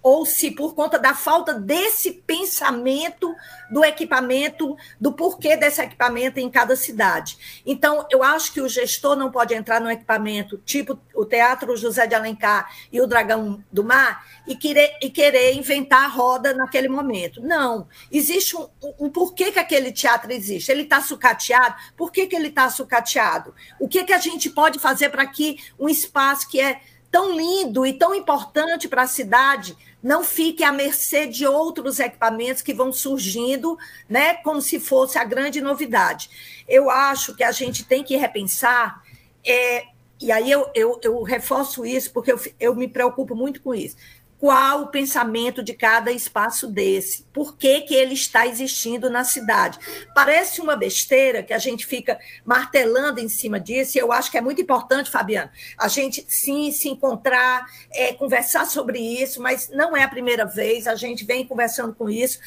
[0.06, 3.34] ou se por conta da falta desse pensamento
[3.68, 7.60] do equipamento, do porquê desse equipamento em cada cidade.
[7.66, 12.06] Então, eu acho que o gestor não pode entrar no equipamento tipo o Teatro José
[12.06, 16.88] de Alencar e o Dragão do Mar e querer, e querer inventar a roda naquele
[16.88, 17.42] momento.
[17.42, 17.88] Não.
[18.08, 18.68] Existe um,
[19.00, 20.70] um porquê que aquele teatro existe.
[20.70, 21.74] Ele está sucateado.
[21.96, 23.52] Por que, que ele está sucateado?
[23.80, 27.86] O que, que a gente pode fazer para que um espaço que é tão lindo
[27.86, 32.92] e tão importante para a cidade não fique à mercê de outros equipamentos que vão
[32.92, 33.76] surgindo,
[34.08, 36.30] né, como se fosse a grande novidade.
[36.68, 39.02] Eu acho que a gente tem que repensar,
[39.44, 39.82] é,
[40.20, 43.96] e aí eu, eu, eu reforço isso, porque eu, eu me preocupo muito com isso
[44.38, 49.78] qual o pensamento de cada espaço desse, por que, que ele está existindo na cidade.
[50.14, 54.36] Parece uma besteira que a gente fica martelando em cima disso, e eu acho que
[54.36, 59.96] é muito importante, Fabiano, a gente sim se encontrar, é, conversar sobre isso, mas não
[59.96, 62.38] é a primeira vez, a gente vem conversando com isso,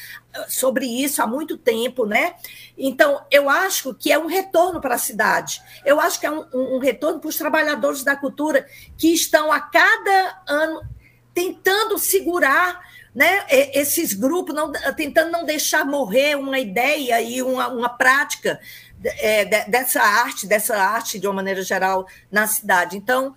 [0.48, 2.34] sobre isso há muito tempo, né?
[2.78, 6.46] Então, eu acho que é um retorno para a cidade, eu acho que é um,
[6.52, 10.80] um retorno para os trabalhadores da cultura que estão a cada ano
[11.34, 12.80] tentando segurar
[13.14, 18.60] né, esses grupos, não, tentando não deixar morrer uma ideia e uma, uma prática
[19.04, 22.96] é, dessa arte, dessa arte de uma maneira geral na cidade.
[22.96, 23.34] Então,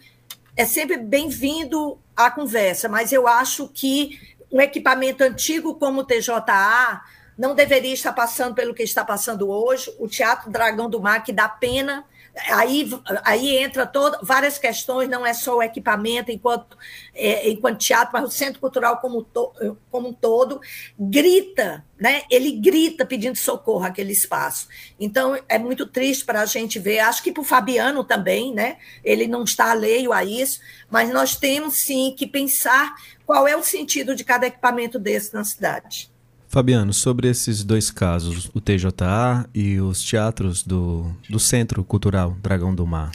[0.56, 4.20] é sempre bem-vindo a conversa, mas eu acho que
[4.52, 7.02] um equipamento antigo como o TJA
[7.36, 9.92] não deveria estar passando pelo que está passando hoje.
[9.98, 12.06] O Teatro Dragão do Mar, que dá pena,
[12.50, 12.90] Aí,
[13.24, 16.76] aí entra toda, várias questões, não é só o equipamento enquanto,
[17.14, 19.54] é, enquanto teatro, mas o Centro Cultural como, to,
[19.92, 20.60] como um todo
[20.98, 22.24] grita, né?
[22.32, 24.68] ele grita pedindo socorro àquele espaço.
[25.00, 28.78] Então, é muito triste para a gente ver, acho que para o Fabiano também, né?
[29.04, 32.96] ele não está alheio a isso, mas nós temos sim que pensar
[33.28, 36.13] qual é o sentido de cada equipamento desse na cidade.
[36.54, 42.76] Fabiano, sobre esses dois casos, o TJA e os teatros do, do Centro Cultural Dragão
[42.76, 43.10] do Mar,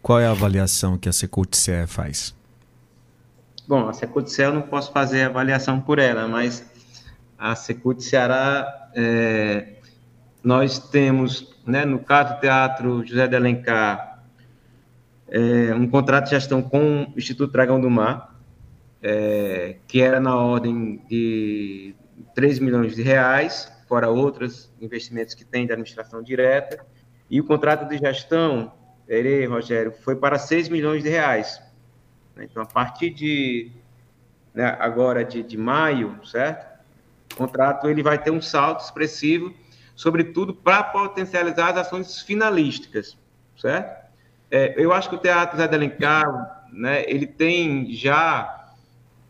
[0.00, 2.34] qual é a avaliação que a Secult-CE faz?
[3.68, 6.64] Bom, a Secult-CE eu não posso fazer avaliação por ela, mas
[7.38, 9.74] a Secult Ceará, é,
[10.42, 14.24] nós temos, né, no caso do Teatro José de Alencar,
[15.28, 18.34] é, um contrato de gestão com o Instituto Dragão do Mar,
[19.02, 21.94] é, que era na ordem de
[22.34, 26.84] 3 milhões de reais, fora outros investimentos que tem de administração direta,
[27.30, 28.72] e o contrato de gestão,
[29.08, 31.60] Ere, Rogério, foi para 6 milhões de reais.
[32.36, 33.72] Então, a partir de
[34.54, 36.72] né, agora de, de maio, certo?
[37.34, 39.54] O contrato ele vai ter um salto expressivo,
[39.94, 43.16] sobretudo para potencializar as ações finalísticas,
[43.56, 44.02] certo?
[44.50, 48.61] É, eu acho que o Teatro Zé de Alencar, né, ele tem já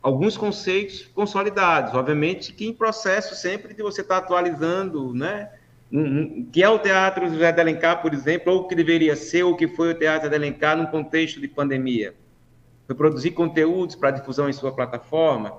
[0.03, 5.51] alguns conceitos consolidados, obviamente que em processo sempre de você estar tá atualizando, né,
[6.51, 9.53] que é o Teatro José de Alencar, por exemplo, ou o que deveria ser, ou
[9.53, 12.15] o que foi o Teatro de Alencar num contexto de pandemia.
[12.87, 15.55] Foi produzir conteúdos para difusão em sua plataforma.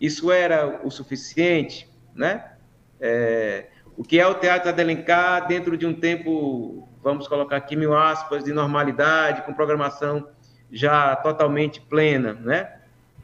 [0.00, 2.52] Isso era o suficiente, né?
[2.98, 3.66] É,
[3.98, 7.94] o que é o Teatro de Alencar dentro de um tempo, vamos colocar aqui mil
[7.94, 10.26] aspas, de normalidade, com programação
[10.72, 12.75] já totalmente plena, né?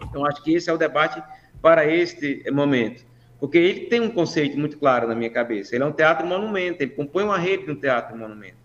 [0.03, 1.23] Então, acho que esse é o debate
[1.61, 3.05] para este momento.
[3.39, 5.75] Porque ele tem um conceito muito claro na minha cabeça.
[5.75, 8.57] Ele é um teatro monumento, ele compõe uma rede de um teatro monumento.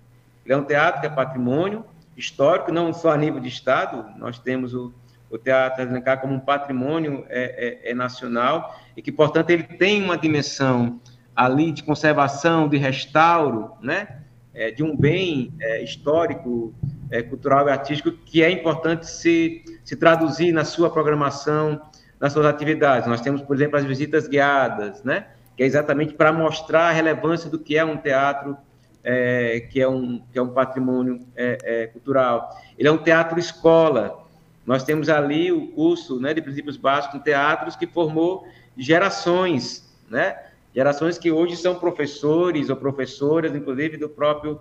[0.46, 1.84] Ele é um teatro que é patrimônio
[2.18, 4.92] histórico, não só a nível de Estado, nós temos o,
[5.30, 10.04] o Teatro Alencar como um patrimônio é, é, é, nacional e que, portanto, ele tem
[10.04, 11.00] uma dimensão
[11.36, 14.22] ali de conservação, de restauro, né?
[14.54, 16.74] É, de um bem é, histórico,
[17.12, 21.82] é, cultural e artístico que é importante se, se traduzir na sua programação,
[22.20, 23.08] nas suas atividades.
[23.08, 25.28] Nós temos, por exemplo, as visitas guiadas, né?
[25.56, 28.58] que é exatamente para mostrar a relevância do que é um teatro,
[29.02, 32.50] é, que, é um, que é um patrimônio é, é, cultural.
[32.78, 34.26] Ele é um teatro escola.
[34.66, 38.46] Nós temos ali o curso né, de princípios básicos em teatros que formou
[38.76, 40.36] gerações, né?
[40.76, 44.60] gerações que hoje são professores ou professoras, inclusive do próprio,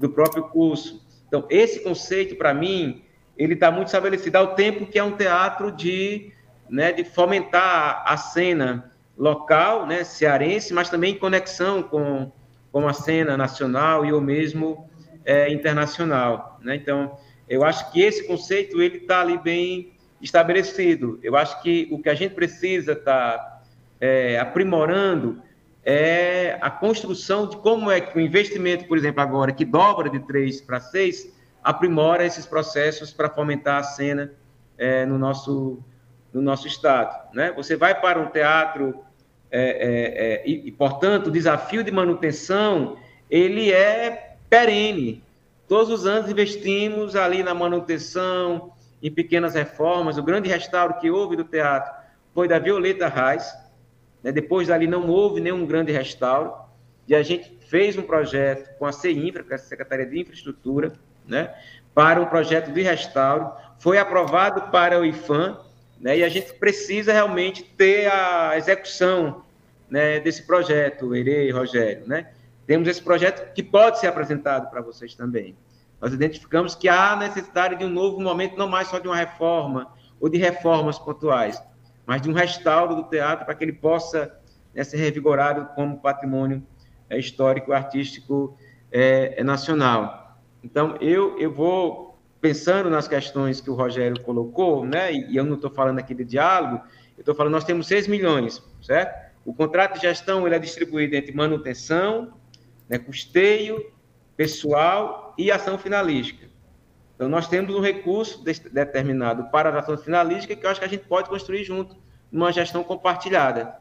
[0.00, 1.06] do próprio curso.
[1.28, 3.04] Então, esse conceito, para mim,
[3.42, 6.32] ele está muito estabelecido ao tempo que é um teatro de
[6.72, 12.32] né, de fomentar a cena local, né, cearense, mas também em conexão com,
[12.72, 14.88] com a cena nacional e ou mesmo
[15.22, 16.58] é, internacional.
[16.62, 16.76] Né?
[16.76, 21.20] Então, eu acho que esse conceito ele está ali bem estabelecido.
[21.22, 23.62] Eu acho que o que a gente precisa estar tá,
[24.00, 25.42] é, aprimorando
[25.84, 30.20] é a construção de como é que o investimento, por exemplo, agora, que dobra de
[30.20, 31.30] 3 para 6,
[31.62, 34.32] aprimora esses processos para fomentar a cena
[34.76, 35.82] é, no nosso
[36.32, 37.28] no nosso estado.
[37.34, 37.52] Né?
[37.52, 38.98] Você vai para um teatro
[39.50, 42.96] é, é, é, e, e, portanto, o desafio de manutenção
[43.30, 45.22] ele é perene.
[45.68, 48.72] Todos os anos investimos ali na manutenção,
[49.02, 50.16] em pequenas reformas.
[50.16, 51.92] O grande restauro que houve do teatro
[52.34, 53.52] foi da Violeta Reis.
[54.22, 54.32] Né?
[54.32, 56.54] Depois dali não houve nenhum grande restauro.
[57.06, 60.92] E a gente fez um projeto com a CEINFRA, é a Secretaria de Infraestrutura,
[61.26, 61.54] né?
[61.94, 63.50] para um projeto de restauro.
[63.78, 65.58] Foi aprovado para o IFAM,
[66.00, 66.18] né?
[66.18, 69.42] E a gente precisa realmente ter a execução
[69.88, 72.06] né, desse projeto, Ere e Rogério.
[72.06, 72.28] Né?
[72.66, 75.56] Temos esse projeto que pode ser apresentado para vocês também.
[76.00, 79.92] Nós identificamos que há necessidade de um novo momento, não mais só de uma reforma
[80.20, 81.62] ou de reformas pontuais,
[82.04, 84.34] mas de um restauro do teatro para que ele possa
[84.74, 86.66] né, ser revigorado como patrimônio
[87.08, 88.56] é, histórico, artístico
[88.90, 90.21] é, é nacional.
[90.62, 95.54] Então, eu, eu vou pensando nas questões que o Rogério colocou, né, e eu não
[95.54, 96.82] estou falando aqui de diálogo,
[97.16, 99.32] eu estou falando, nós temos 6 milhões, certo?
[99.44, 102.34] O contrato de gestão ele é distribuído entre manutenção,
[102.88, 103.92] né, custeio,
[104.36, 106.46] pessoal e ação finalística.
[107.14, 110.88] Então, nós temos um recurso determinado para a ação finalística que eu acho que a
[110.88, 111.96] gente pode construir junto,
[112.30, 113.76] numa gestão compartilhada,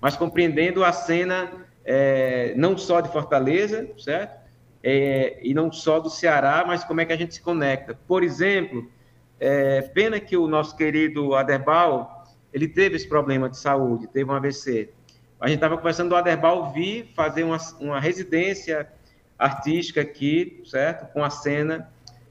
[0.00, 1.52] mas compreendendo a cena
[1.84, 4.45] é, não só de Fortaleza, certo?
[4.88, 7.98] É, e não só do Ceará, mas como é que a gente se conecta.
[8.06, 8.88] Por exemplo,
[9.40, 14.34] é, pena que o nosso querido Aderbal, ele teve esse problema de saúde, teve um
[14.34, 14.90] AVC.
[15.40, 18.88] A gente estava conversando do Aderbal vir fazer uma, uma residência
[19.36, 21.12] artística aqui, certo?
[21.12, 21.90] Com a cena.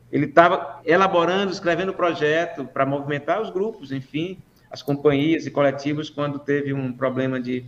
[0.10, 4.42] Ele estava elaborando, escrevendo o projeto para movimentar os grupos, enfim,
[4.72, 7.66] as companhias e coletivos quando teve um problema de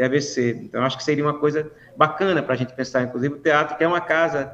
[0.00, 0.56] deve ser.
[0.56, 3.84] Então, acho que seria uma coisa bacana para a gente pensar, inclusive o teatro, que
[3.84, 4.50] é uma casa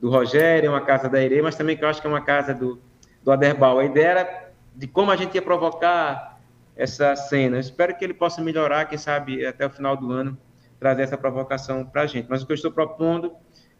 [0.00, 2.22] do Rogério, é uma casa da Irê, mas também que eu acho que é uma
[2.22, 2.82] casa do,
[3.22, 3.78] do Aderbal.
[3.78, 6.40] A ideia era de como a gente ia provocar
[6.74, 7.54] essa cena.
[7.54, 10.36] Eu espero que ele possa melhorar, quem sabe até o final do ano,
[10.80, 12.26] trazer essa provocação para a gente.
[12.28, 13.32] Mas o que eu estou propondo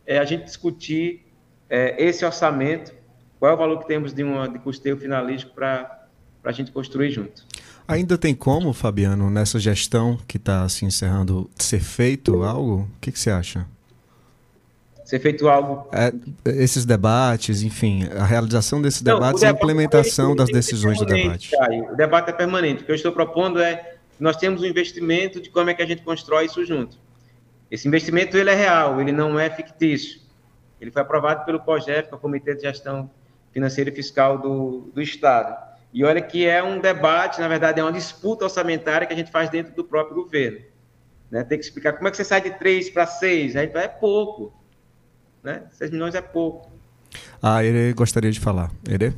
[0.07, 1.27] é a gente discutir
[1.68, 2.94] é, esse orçamento,
[3.40, 6.06] qual é o valor que temos de, uma, de custeio finalístico para
[6.44, 7.44] a gente construir junto.
[7.91, 12.83] Ainda tem como, Fabiano, nessa gestão que está se encerrando, ser feito algo?
[12.83, 13.67] O que, que você acha?
[15.05, 15.88] Ser feito algo.
[15.93, 16.13] É,
[16.63, 21.05] esses debates, enfim, a realização desses Não, debates e a implementação é das decisões do
[21.05, 21.51] debate.
[21.51, 22.83] Caio, o debate é permanente.
[22.83, 25.87] O que eu estou propondo é nós temos um investimento de como é que a
[25.87, 26.97] gente constrói isso junto.
[27.69, 30.21] Esse investimento ele é real, ele não é fictício.
[30.81, 33.11] Ele foi aprovado pelo COGEF, que é o Comitê de Gestão
[33.53, 35.69] Financeira e Fiscal do, do Estado.
[35.93, 39.31] E olha que é um debate, na verdade, é uma disputa orçamentária que a gente
[39.31, 40.61] faz dentro do próprio governo.
[41.31, 41.43] Né?
[41.45, 43.57] Tem que explicar como é que você sai de 3 para 6.
[43.57, 44.53] Aí é pouco.
[45.43, 45.65] Né?
[45.73, 46.71] 6 milhões é pouco.
[47.43, 48.71] Ah, ele gostaria de falar.
[48.88, 49.15] Ele?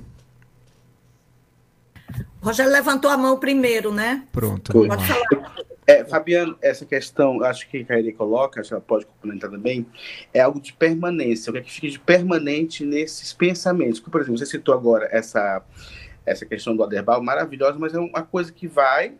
[2.41, 4.27] Rogério levantou a mão primeiro, né?
[4.33, 4.73] Pronto.
[4.73, 5.53] Pode falar.
[5.87, 9.85] É, Fabiano, essa questão, acho que a Kairi coloca, ela pode complementar também,
[10.33, 13.99] é algo de permanência, o que é que fica de permanente nesses pensamentos.
[13.99, 15.61] Por exemplo, você citou agora essa,
[16.25, 19.14] essa questão do Aderbal, maravilhosa, mas é uma coisa que vai,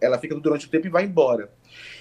[0.00, 1.50] ela fica durante o tempo e vai embora.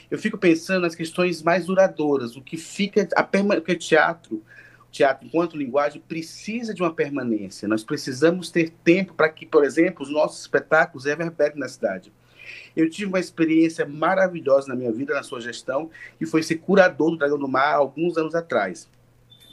[0.09, 4.43] Eu fico pensando nas questões mais duradouras, o que fica, a perma, porque teatro,
[4.91, 7.67] teatro enquanto linguagem precisa de uma permanência.
[7.67, 12.11] Nós precisamos ter tempo para que, por exemplo, os nossos espetáculos reverberem na cidade.
[12.75, 17.11] Eu tive uma experiência maravilhosa na minha vida, na sua gestão, que foi ser curador
[17.11, 18.87] do Dragão do Mar alguns anos atrás.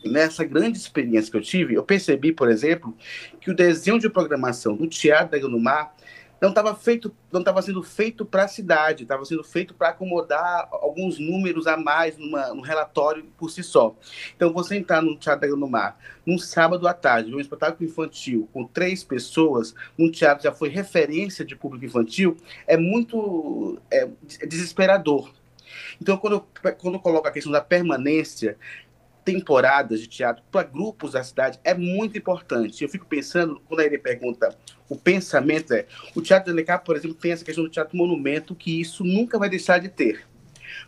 [0.04, 2.94] Nessa grande experiência que eu tive, eu percebi, por exemplo,
[3.40, 5.94] que o desenho de programação do Teatro Dragão do Mar
[6.44, 10.68] não estava feito, não estava sendo feito para a cidade, estava sendo feito para acomodar
[10.70, 13.96] alguns números a mais numa, num relatório por si só.
[14.36, 18.66] Então, você entrar no Teatro no Mar, num sábado à tarde, um espetáculo infantil com
[18.66, 22.36] três pessoas, um teatro já foi referência de público infantil,
[22.66, 24.08] é muito é,
[24.46, 25.32] desesperador.
[26.00, 28.56] Então, quando eu, quando eu coloco a questão da permanência,
[29.24, 32.82] temporadas de teatro para grupos da cidade é muito importante.
[32.82, 34.56] Eu fico pensando, quando ele pergunta
[34.88, 38.54] o pensamento, é o Teatro de Alencar, por exemplo, tem essa questão do teatro monumento,
[38.54, 40.26] que isso nunca vai deixar de ter.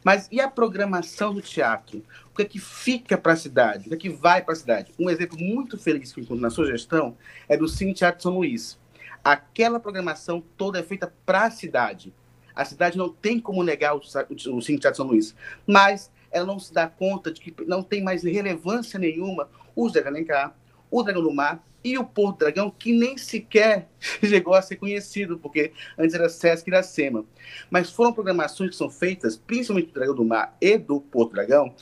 [0.05, 2.05] Mas e a programação do teatro?
[2.33, 3.87] O que é que fica para a cidade?
[3.87, 4.93] O que é que vai para a cidade?
[4.99, 7.17] Um exemplo muito feliz que eu encontro na sua gestão
[7.49, 8.79] é do Cine Teatro São Luís.
[9.25, 12.13] Aquela programação toda é feita para a cidade.
[12.55, 15.35] A cidade não tem como negar o, o Cine Teatro São Luís.
[15.67, 20.07] Mas ela não se dá conta de que não tem mais relevância nenhuma o Zé
[20.07, 20.55] Alencar,
[20.91, 25.39] o Dragão do Mar e o Porto Dragão, que nem sequer chegou a ser conhecido,
[25.39, 27.25] porque antes era Sesc Iracema.
[27.71, 31.75] Mas foram programações que são feitas, principalmente do Dragão do Mar e do Porto Dragão,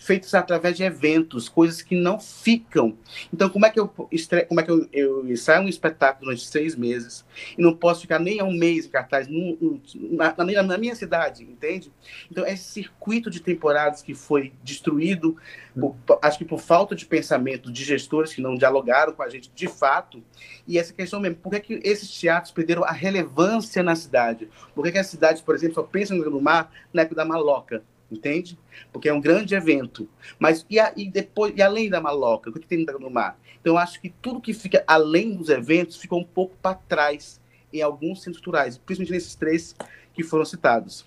[0.00, 2.96] feitos através de eventos, coisas que não ficam.
[3.32, 4.44] Então, como é que eu, estre...
[4.46, 7.24] como é que eu, eu ensaio um espetáculo durante seis meses
[7.56, 11.92] e não posso ficar nem um mês em cartaz na, na, na, minha cidade, entende?
[12.30, 15.36] Então, esse circuito de temporadas que foi destruído,
[15.78, 19.50] por, acho que por falta de pensamento de gestores que não dialogaram com a gente
[19.54, 20.22] de fato,
[20.66, 24.48] e essa questão mesmo, por que, que esses teatros perderam a relevância na cidade?
[24.74, 27.82] Por que, que a cidade, por exemplo, só pensa no mar na época da maloca?
[28.10, 28.58] Entende?
[28.92, 30.08] Porque é um grande evento.
[30.38, 33.38] Mas e, a, e depois e além da maloca, o que tem no mar?
[33.60, 37.40] Então eu acho que tudo que fica além dos eventos fica um pouco para trás
[37.72, 39.76] em alguns centros culturais, principalmente nesses três
[40.14, 41.06] que foram citados.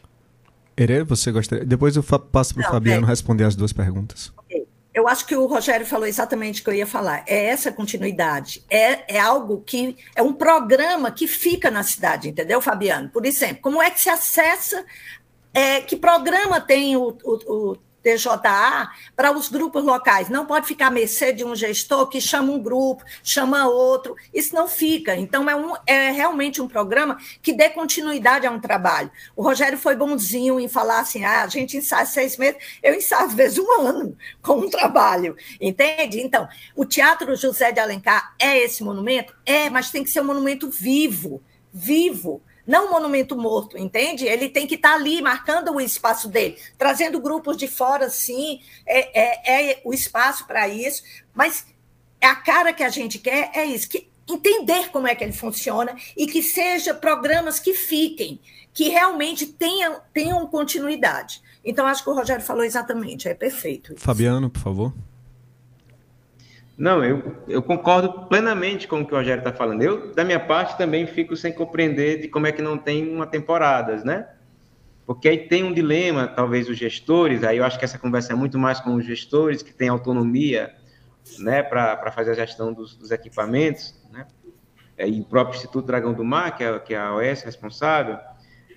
[0.77, 1.65] Herê, você gostaria?
[1.65, 3.09] Depois eu passo para o Fabiano é.
[3.09, 4.31] responder as duas perguntas.
[4.93, 7.23] Eu acho que o Rogério falou exatamente o que eu ia falar.
[7.25, 8.63] É essa continuidade.
[8.69, 9.95] É, é algo que.
[10.15, 13.09] É um programa que fica na cidade, entendeu, Fabiano?
[13.09, 14.83] Por exemplo, como é que se acessa
[15.53, 20.29] é, que programa tem o, o, o TJA para os grupos locais.
[20.29, 24.15] Não pode ficar à mercê de um gestor que chama um grupo, chama outro.
[24.33, 25.15] Isso não fica.
[25.15, 29.11] Então, é, um, é realmente um programa que dê continuidade a um trabalho.
[29.35, 33.25] O Rogério foi bonzinho em falar assim: ah, a gente ensaia seis meses, eu ensaio
[33.25, 35.35] às vezes um ano com um trabalho.
[35.59, 36.19] Entende?
[36.19, 39.33] Então, o Teatro José de Alencar é esse monumento?
[39.45, 41.41] É, mas tem que ser um monumento vivo
[41.73, 44.25] vivo não um monumento morto, entende?
[44.25, 48.61] Ele tem que estar tá ali marcando o espaço dele, trazendo grupos de fora, sim,
[48.85, 51.03] é, é, é o espaço para isso,
[51.33, 51.65] mas
[52.21, 55.95] a cara que a gente quer é isso, que entender como é que ele funciona
[56.15, 58.39] e que seja programas que fiquem,
[58.73, 61.41] que realmente tenham, tenham continuidade.
[61.63, 63.93] Então, acho que o Rogério falou exatamente, é perfeito.
[63.93, 64.03] Isso.
[64.03, 64.93] Fabiano, por favor.
[66.81, 69.83] Não, eu, eu concordo plenamente com o que o Rogério está falando.
[69.83, 73.27] Eu, da minha parte, também fico sem compreender de como é que não tem uma
[73.27, 74.27] temporadas, né?
[75.05, 78.35] Porque aí tem um dilema, talvez os gestores, aí eu acho que essa conversa é
[78.35, 80.73] muito mais com os gestores que têm autonomia,
[81.37, 84.25] né, para fazer a gestão dos, dos equipamentos, né?
[84.97, 88.17] É, e o próprio Instituto Dragão do Mar, que é, que é a OS responsável.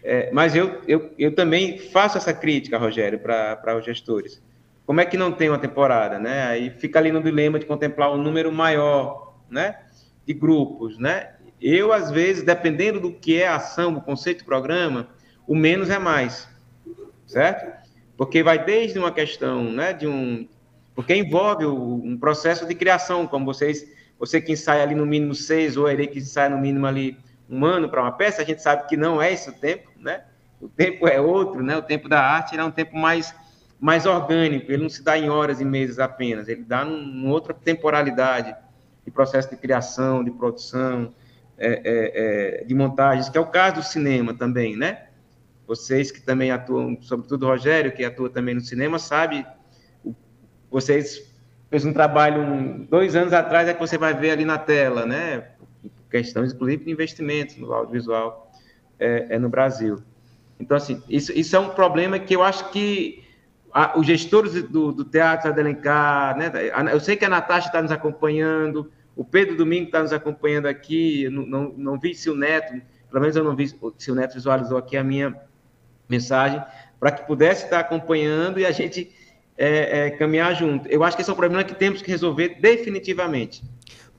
[0.03, 4.43] É, mas eu, eu, eu também faço essa crítica, Rogério, para os gestores
[4.87, 6.47] como é que não tem uma temporada, né?
[6.47, 9.79] Aí fica ali no dilema de contemplar um número maior, né?
[10.27, 11.31] De grupos, né?
[11.61, 15.09] Eu, às vezes, dependendo do que é a ação, o conceito do programa,
[15.47, 16.49] o menos é mais,
[17.27, 17.73] certo?
[18.17, 19.93] Porque vai desde uma questão, né?
[19.93, 20.47] De um...
[20.95, 23.93] Porque envolve um processo de criação, como vocês...
[24.19, 27.19] Você que ensaia ali no mínimo seis, ou ele que ensaia no mínimo ali
[27.51, 30.23] um ano para uma peça, a gente sabe que não é esse o tempo, né?
[30.61, 31.77] O tempo é outro, né?
[31.77, 33.35] O tempo da arte é um tempo mais
[33.81, 37.53] mais orgânico, ele não se dá em horas e meses apenas, ele dá numa outra
[37.53, 38.55] temporalidade
[39.05, 41.13] de processo de criação, de produção,
[41.59, 45.05] é, é, é, de montagens, que é o caso do cinema também, né?
[45.67, 49.47] vocês que também atuam, sobretudo o Rogério, que atua também no cinema, sabe,
[50.71, 51.33] vocês
[51.71, 55.49] fez um trabalho dois anos atrás, é que você vai ver ali na tela, né?
[56.11, 58.53] Questões, inclusive, de investimentos no audiovisual
[58.99, 59.99] é, é no Brasil.
[60.61, 63.24] Então, assim, isso, isso é um problema que eu acho que
[63.75, 66.51] a, os gestores do, do Teatro Adelencar, né?
[66.93, 71.29] Eu sei que a Natasha está nos acompanhando, o Pedro Domingo está nos acompanhando aqui,
[71.29, 73.67] não, não, não vi se o Neto, pelo menos eu não vi
[73.99, 75.37] se o Neto visualizou aqui a minha
[76.09, 76.63] mensagem,
[77.01, 79.13] para que pudesse estar acompanhando e a gente
[79.59, 80.89] é, é, caminhar junto.
[80.89, 83.65] Eu acho que esse é um problema que temos que resolver definitivamente.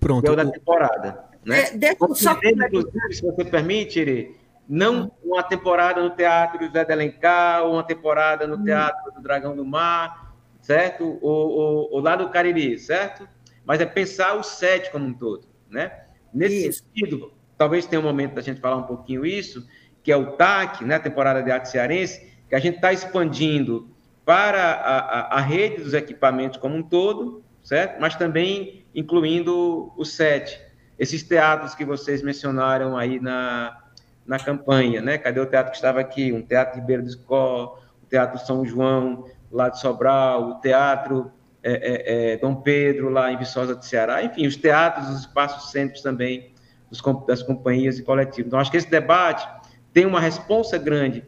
[0.02, 0.24] Pronto.
[0.24, 1.24] Que é o da temporada.
[1.46, 1.62] Né?
[1.62, 2.38] É, só...
[2.44, 4.36] Inclusive, se você permite, Iri,
[4.68, 8.64] não uma temporada no Teatro José de Alencar, ou uma temporada no hum.
[8.64, 11.20] Teatro do Dragão do Mar, certo?
[11.22, 13.28] Ou, ou, ou lá do Cariri, certo?
[13.64, 15.92] Mas é pensar o set como um todo, né?
[16.34, 16.84] Nesse isso.
[16.84, 19.68] sentido, talvez tenha um momento da gente falar um pouquinho isso,
[20.04, 21.00] que é o TAC, né?
[21.00, 23.90] Temporada de arte cearense, que a gente está expandindo
[24.26, 28.00] para a, a, a, rede dos equipamentos como um todo, certo?
[28.00, 30.60] Mas também incluindo o SET,
[30.98, 33.85] esses teatros que vocês mencionaram aí na,
[34.26, 35.18] na campanha, né?
[35.18, 36.34] Cadê o teatro que estava aqui?
[36.34, 41.32] Um teatro Ribeiro do Escó, o Teatro São João, lá de Sobral, o Teatro
[41.64, 45.72] é, é, é, Dom Pedro, lá em Viçosa de Ceará, enfim, os teatros, os espaços
[45.72, 46.54] cênicos também
[46.90, 48.48] dos, das companhias e coletivos.
[48.48, 49.48] Então, acho que esse debate
[49.92, 51.24] tem uma responsa grande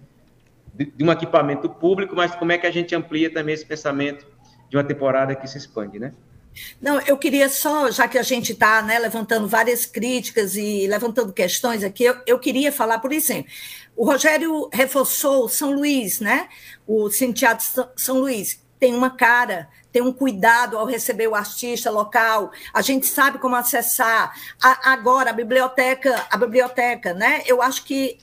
[0.74, 4.28] de, de, um equipamento público, mas como é que a gente amplia também esse pensamento
[4.70, 6.12] de uma temporada que se expande, né?
[6.82, 11.34] Não, eu queria só, já que a gente está né, levantando várias críticas e levantando
[11.34, 13.52] questões aqui, eu, eu, queria falar, por exemplo,
[13.96, 16.48] o Rogério reforçou São Luís, né?
[16.86, 17.64] O Cinteado
[17.96, 23.08] São Luís tem uma cara, tem um cuidado ao receber o artista local, a gente
[23.08, 24.32] sabe como acessar.
[24.62, 27.42] A, agora, a biblioteca, a biblioteca, né?
[27.48, 28.20] Eu acho que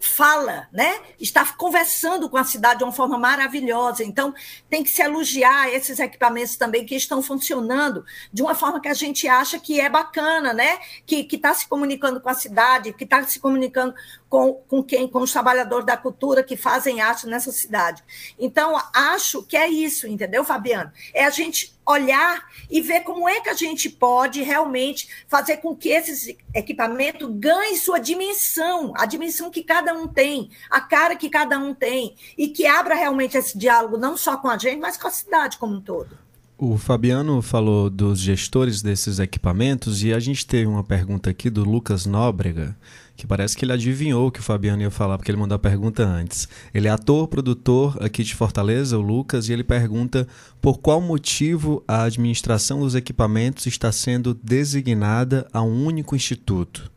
[0.00, 1.00] fala, né?
[1.18, 4.04] Está conversando com a cidade de uma forma maravilhosa.
[4.04, 4.34] Então,
[4.68, 8.94] tem que se elogiar esses equipamentos também que estão funcionando de uma forma que a
[8.94, 10.78] gente acha que é bacana, né?
[11.06, 13.94] Que está se comunicando com a cidade, que está se comunicando
[14.28, 15.08] com, com quem?
[15.08, 18.02] Com os trabalhadores da cultura que fazem arte nessa cidade.
[18.38, 20.92] Então, acho que é isso, entendeu, Fabiano?
[21.14, 25.74] É a gente olhar e ver como é que a gente pode realmente fazer com
[25.74, 31.30] que esses equipamentos ganhem sua dimensão, a dimensão que cada um tem, a cara que
[31.30, 34.96] cada um tem, e que abra realmente esse diálogo não só com a gente, mas
[34.96, 36.28] com a cidade como um todo.
[36.60, 41.62] O Fabiano falou dos gestores desses equipamentos e a gente teve uma pergunta aqui do
[41.62, 42.76] Lucas Nóbrega
[43.18, 45.58] que parece que ele adivinhou o que o Fabiano ia falar, porque ele mandou a
[45.58, 46.48] pergunta antes.
[46.72, 50.24] Ele é ator, produtor aqui de Fortaleza, o Lucas, e ele pergunta
[50.60, 56.88] por qual motivo a administração dos equipamentos está sendo designada a um único instituto.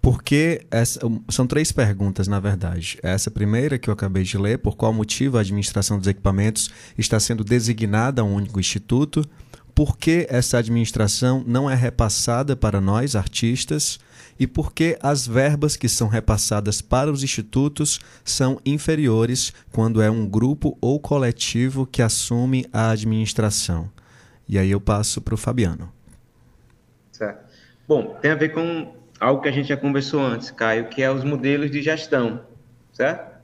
[0.00, 2.96] Porque essa, são três perguntas, na verdade.
[3.02, 7.18] Essa primeira que eu acabei de ler, por qual motivo a administração dos equipamentos está
[7.18, 9.28] sendo designada a um único instituto?
[9.74, 13.98] Por que essa administração não é repassada para nós, artistas?
[14.38, 20.10] E por que as verbas que são repassadas para os institutos são inferiores quando é
[20.10, 23.90] um grupo ou coletivo que assume a administração.
[24.48, 25.90] E aí eu passo para o Fabiano.
[27.12, 27.44] Certo.
[27.86, 31.10] Bom, tem a ver com algo que a gente já conversou antes, Caio, que é
[31.10, 32.40] os modelos de gestão,
[32.92, 33.34] certo?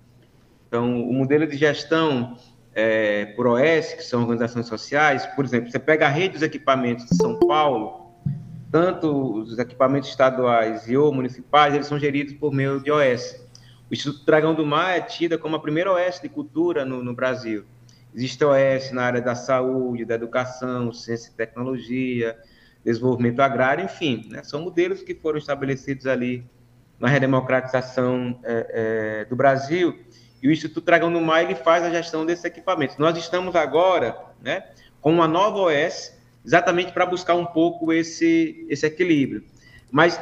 [0.67, 2.37] Então, o modelo de gestão
[2.75, 7.07] é, por OS, que são organizações sociais, por exemplo, você pega a rede dos equipamentos
[7.07, 8.00] de São Paulo,
[8.71, 13.45] tanto os equipamentos estaduais e ou municipais, eles são geridos por meio de OS.
[13.91, 17.13] O Instituto Dragão do Mar é tida como a primeira OS de cultura no, no
[17.13, 17.65] Brasil.
[18.15, 22.39] Existe OS na área da saúde, da educação, ciência e tecnologia,
[22.85, 24.43] desenvolvimento agrário, enfim, né?
[24.43, 26.45] são modelos que foram estabelecidos ali
[26.99, 29.99] na redemocratização é, é, do Brasil.
[30.43, 32.97] E o Instituto Dragão do Mar ele faz a gestão desses equipamentos.
[32.97, 34.65] Nós estamos agora né,
[35.01, 39.45] com uma nova OS, exatamente para buscar um pouco esse, esse equilíbrio.
[39.91, 40.21] Mas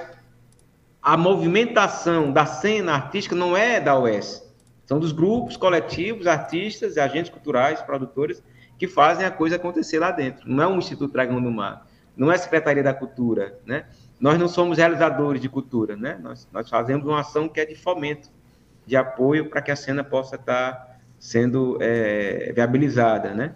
[1.03, 4.47] a movimentação da cena artística não é da UES,
[4.85, 8.43] são dos grupos coletivos, artistas, agentes culturais, produtores,
[8.79, 10.49] que fazem a coisa acontecer lá dentro.
[10.49, 13.85] Não é um Instituto Dragão do Mar, não é a Secretaria da Cultura, né?
[14.19, 16.19] Nós não somos realizadores de cultura, né?
[16.23, 18.31] Nós, nós fazemos uma ação que é de fomento,
[18.87, 23.55] de apoio para que a cena possa estar sendo é, viabilizada, né?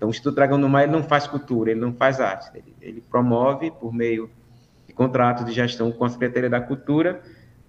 [0.00, 2.48] Então, o Instituto Dragão do Mar ele não faz cultura, ele não faz arte.
[2.54, 4.30] Ele, ele promove, por meio
[4.86, 7.20] de contratos de gestão com a Secretaria da Cultura,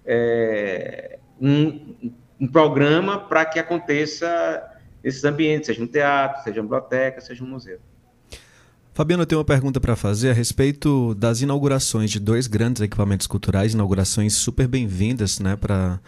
[0.06, 4.64] é, um, um programa para que aconteça
[5.04, 7.80] esses ambientes, seja um teatro, seja uma biblioteca, seja um museu.
[8.94, 13.28] Fabiano, eu tenho uma pergunta para fazer a respeito das inaugurações de dois grandes equipamentos
[13.28, 16.00] culturais, inaugurações super bem-vindas né, para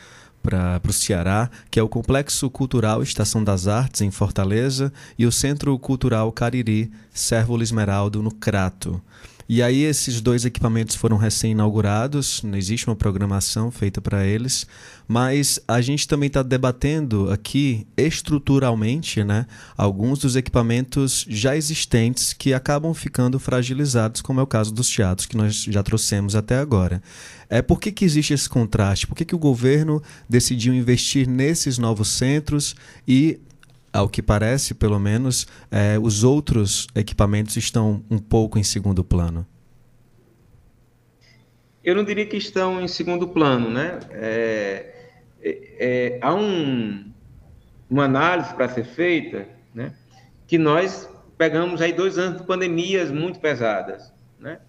[0.44, 5.32] para o Ceará, que é o Complexo Cultural Estação das Artes, em Fortaleza, e o
[5.32, 9.02] Centro Cultural Cariri, Sérvulo Esmeraldo, no Crato.
[9.48, 14.66] E aí esses dois equipamentos foram recém-inaugurados, não existe uma programação feita para eles,
[15.08, 22.54] mas a gente também está debatendo aqui estruturalmente né, alguns dos equipamentos já existentes que
[22.54, 27.02] acabam ficando fragilizados, como é o caso dos teatros que nós já trouxemos até agora.
[27.50, 29.06] É, por que, que existe esse contraste?
[29.06, 32.76] Por que, que o governo decidiu investir nesses novos centros
[33.08, 33.40] e
[33.94, 39.46] ao que parece, pelo menos, é, os outros equipamentos estão um pouco em segundo plano?
[41.84, 44.00] Eu não diria que estão em segundo plano, né?
[44.12, 44.96] É,
[45.42, 47.12] é, é há um,
[47.90, 49.94] uma análise para ser feita, né?
[50.48, 54.60] Que nós pegamos aí dois anos de pandemias muito pesadas, né?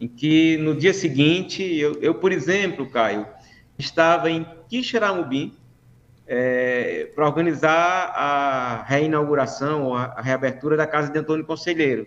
[0.00, 3.26] Em que no dia seguinte, eu, eu por exemplo, Caio,
[3.78, 5.52] estava em Quixeramobim,
[6.34, 12.06] é, para organizar a reinauguração ou a, reabertura da casa de Antônio Conselheiro.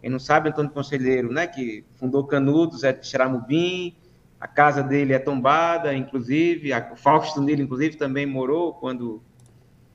[0.00, 3.96] Quem não sabe, Antônio Conselheiro, né, que fundou Canudos, é de Xeramubim,
[4.40, 9.22] a casa dele é tombada, inclusive, a, o Fausto dele, inclusive, também morou quando,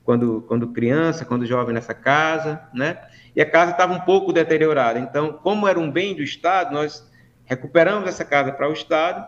[0.04, 2.98] quando, quando criança, quando jovem nessa casa, né?
[3.36, 4.98] E a casa estava um pouco deteriorada.
[4.98, 7.10] Então, como era um bem do Estado, nós
[7.44, 9.22] recuperamos essa casa para o Estado,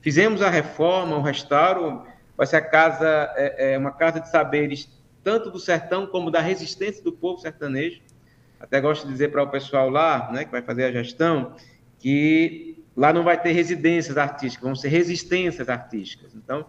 [0.00, 2.06] fizemos a reforma, o restauro,
[2.40, 4.88] vai ser a casa, é, é uma casa de saberes
[5.22, 8.00] tanto do sertão como da resistência do povo sertanejo.
[8.58, 11.54] Até gosto de dizer para o pessoal lá, né, que vai fazer a gestão,
[11.98, 16.34] que lá não vai ter residências artísticas, vão ser resistências artísticas.
[16.34, 16.64] Então,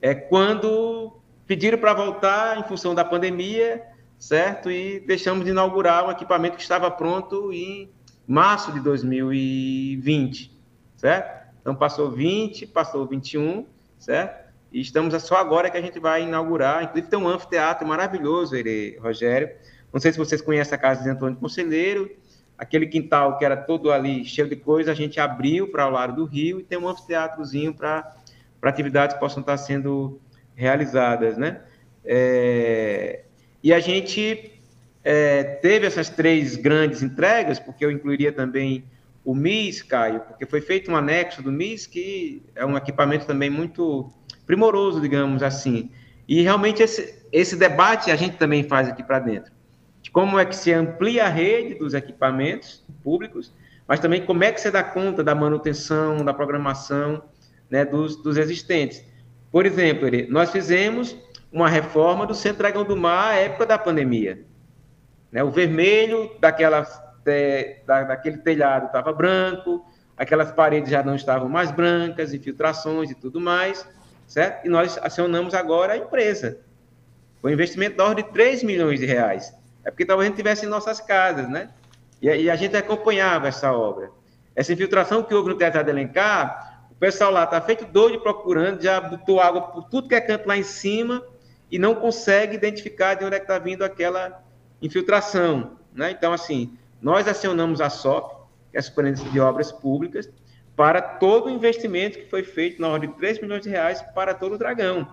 [0.00, 3.80] é quando pediram para voltar em função da pandemia,
[4.18, 4.72] certo?
[4.72, 7.88] E deixamos de inaugurar um equipamento que estava pronto em
[8.26, 10.50] março de 2020,
[10.96, 11.46] certo?
[11.60, 13.64] Então passou 20, passou 21,
[14.00, 14.41] certo?
[14.72, 16.82] E estamos só agora que a gente vai inaugurar.
[16.82, 19.50] Inclusive, tem um anfiteatro maravilhoso, ele, Rogério.
[19.92, 22.10] Não sei se vocês conhecem a casa de Antônio Conselheiro.
[22.56, 26.14] Aquele quintal que era todo ali cheio de coisa, a gente abriu para o lado
[26.14, 28.14] do rio e tem um anfiteatrozinho para
[28.62, 30.20] atividades que possam estar sendo
[30.54, 31.60] realizadas, né?
[32.04, 33.24] É,
[33.62, 34.52] e a gente
[35.04, 38.84] é, teve essas três grandes entregas, porque eu incluiria também
[39.24, 43.50] o MIS, Caio, porque foi feito um anexo do MIS, que é um equipamento também
[43.50, 44.10] muito
[44.52, 45.90] primoroso, digamos assim.
[46.28, 49.50] E realmente esse, esse debate a gente também faz aqui para dentro.
[50.02, 53.50] De como é que se amplia a rede dos equipamentos públicos,
[53.88, 57.22] mas também como é que você dá conta da manutenção, da programação
[57.70, 59.02] né, dos, dos existentes.
[59.50, 61.16] Por exemplo, nós fizemos
[61.50, 64.44] uma reforma do Centro Dragão do Mar à época da pandemia.
[65.30, 66.86] Né, o vermelho daquela,
[67.86, 69.82] da, daquele telhado estava branco,
[70.14, 73.88] aquelas paredes já não estavam mais brancas, infiltrações e tudo mais
[74.32, 74.64] certo?
[74.66, 76.58] E nós acionamos agora a empresa.
[77.44, 79.54] Um investimento da ordem de 3 milhões de reais.
[79.84, 81.68] É porque talvez a gente tivesse em nossas casas, né?
[82.20, 84.10] E, e a gente acompanhava essa obra.
[84.56, 88.82] Essa infiltração que houve no Teatro de Alencar, o pessoal lá está feito doido procurando,
[88.82, 91.22] já botou água por tudo que é canto lá em cima
[91.70, 94.42] e não consegue identificar de onde é que está vindo aquela
[94.80, 96.10] infiltração, né?
[96.10, 98.30] Então, assim, nós acionamos a SOP,
[98.70, 100.30] que é a Superintendência de Obras Públicas,
[100.76, 104.34] para todo o investimento que foi feito na ordem de 3 milhões de reais para
[104.34, 105.06] todo o Dragão.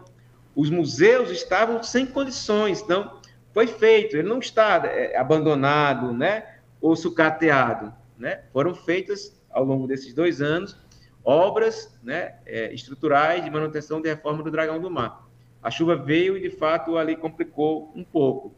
[0.56, 3.20] Os museus estavam sem condições, então
[3.54, 6.44] foi feito, ele não está é, abandonado, né,
[6.82, 8.42] ou sucateado, né?
[8.54, 10.78] Foram feitas ao longo desses dois anos
[11.24, 15.28] obras, né, é, estruturais de manutenção de reforma do Dragão do Mar.
[15.62, 18.54] A chuva veio e de fato ali complicou um pouco.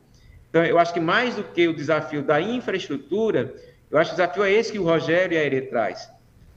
[0.50, 3.56] Então eu acho que mais do que o desafio da infraestrutura,
[3.90, 6.10] eu acho que o desafio é esse que o Rogério e a Ere traz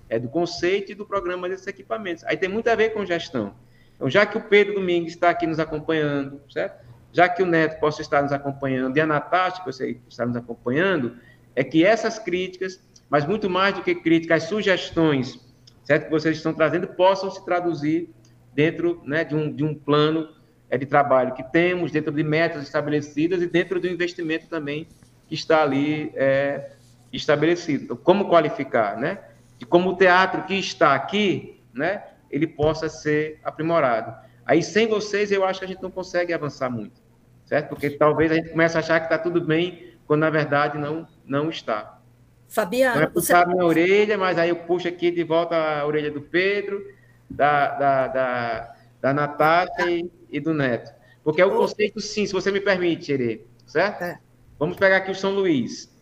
[0.09, 2.25] é do conceito e do programa desses equipamentos.
[2.25, 3.55] Aí tem muito a ver com gestão.
[3.97, 6.85] Então, já que o Pedro Domingues está aqui nos acompanhando, certo?
[7.13, 10.37] Já que o Neto possa estar nos acompanhando e a Natasha, que você está nos
[10.37, 11.17] acompanhando,
[11.55, 15.39] é que essas críticas, mas muito mais do que críticas, as sugestões,
[15.85, 16.07] certo?
[16.07, 18.11] Que vocês estão trazendo, possam se traduzir
[18.53, 20.29] dentro né, de, um, de um plano
[20.69, 24.89] é, de trabalho que temos, dentro de metas estabelecidas e dentro do investimento também
[25.29, 26.73] que está ali é,
[27.13, 27.85] estabelecido.
[27.85, 29.19] Então, como qualificar, né?
[29.65, 34.15] De como o teatro que está aqui, né, ele possa ser aprimorado.
[34.45, 37.01] Aí, sem vocês, eu acho que a gente não consegue avançar muito,
[37.47, 37.71] certo?
[37.71, 41.09] Porque talvez a gente comece a achar que está tudo bem, quando na verdade não,
[41.25, 41.99] não está.
[42.47, 43.53] Fabiano, não é puxar você...
[43.53, 46.85] minha orelha, mas aí eu puxo aqui de volta a orelha do Pedro,
[47.29, 50.93] da, da, da, da Natasha e, e do Neto.
[51.23, 54.03] Porque é o conceito, sim, se você me permite, Ere, certo?
[54.03, 54.19] É.
[54.59, 55.94] Vamos pegar aqui o São Luís.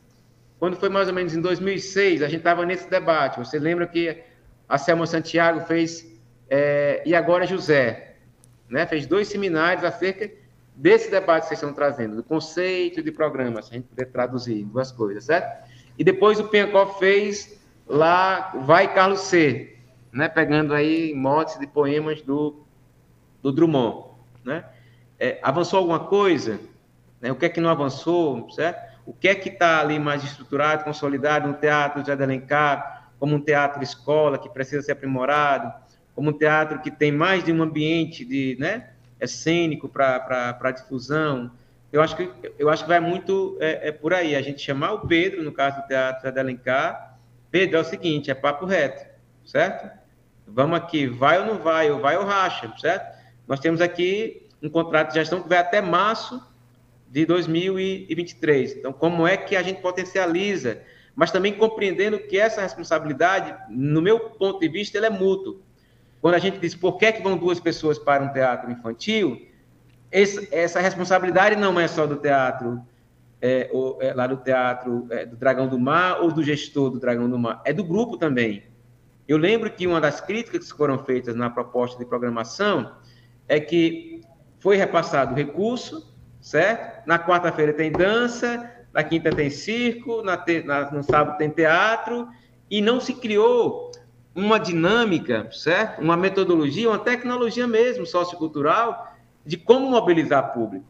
[0.62, 3.36] Quando foi mais ou menos em 2006, a gente estava nesse debate.
[3.36, 4.22] Você lembra que
[4.68, 6.08] a Selma Santiago fez
[6.48, 8.14] é, E Agora José?
[8.68, 8.86] né?
[8.86, 10.30] Fez dois seminários acerca
[10.76, 14.64] desse debate que vocês estão trazendo, do conceito de programa, se a gente puder traduzir
[14.66, 15.68] duas coisas, certo?
[15.98, 19.76] E depois o Piancó fez lá Vai Carlos C,
[20.12, 20.28] né?
[20.28, 22.64] Pegando aí motes de poemas do,
[23.42, 24.10] do Drummond,
[24.44, 24.64] né?
[25.18, 26.60] É, avançou alguma coisa?
[27.20, 27.32] Né?
[27.32, 28.91] O que é que não avançou, certo?
[29.04, 33.40] O que é que está ali mais estruturado, consolidado no teatro de Alencar, como um
[33.40, 35.72] teatro escola que precisa ser aprimorado,
[36.14, 38.90] como um teatro que tem mais de um ambiente de, né,
[39.26, 41.50] cênico para difusão.
[41.92, 44.34] Eu acho que eu acho que vai muito é, é, por aí.
[44.34, 47.18] A gente chamar o Pedro, no caso do Teatro de Alencar,
[47.50, 49.06] Pedro, é o seguinte, é papo reto,
[49.44, 49.90] certo?
[50.46, 53.16] Vamos aqui, vai ou não vai, ou vai ou racha, certo?
[53.46, 56.42] Nós temos aqui um contrato de gestão que vai até março
[57.12, 58.78] de 2023.
[58.78, 60.80] Então, como é que a gente potencializa,
[61.14, 65.56] mas também compreendendo que essa responsabilidade, no meu ponto de vista, ela é mútua.
[66.22, 69.46] Quando a gente diz por que, é que vão duas pessoas para um teatro infantil,
[70.10, 72.80] essa responsabilidade não é só do teatro,
[73.42, 76.98] é, ou, é, lá do teatro é, do Dragão do Mar ou do gestor do
[76.98, 78.62] Dragão do Mar, é do grupo também.
[79.28, 82.94] Eu lembro que uma das críticas que foram feitas na proposta de programação
[83.46, 84.22] é que
[84.60, 86.11] foi repassado o recurso,
[86.42, 87.06] certo?
[87.06, 92.28] Na quarta-feira tem dança, na quinta tem circo, na te, na, no sábado tem teatro,
[92.68, 93.92] e não se criou
[94.34, 96.02] uma dinâmica, certo?
[96.02, 99.14] Uma metodologia, uma tecnologia mesmo sociocultural
[99.46, 100.86] de como mobilizar público.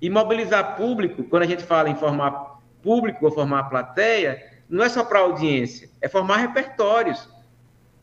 [0.00, 4.88] E mobilizar público, quando a gente fala em formar público ou formar plateia, não é
[4.88, 7.28] só para audiência, é formar repertórios.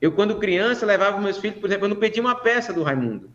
[0.02, 3.32] Eu, quando criança, levava meus filhos, por exemplo, eu não pedi uma peça do Raimundo.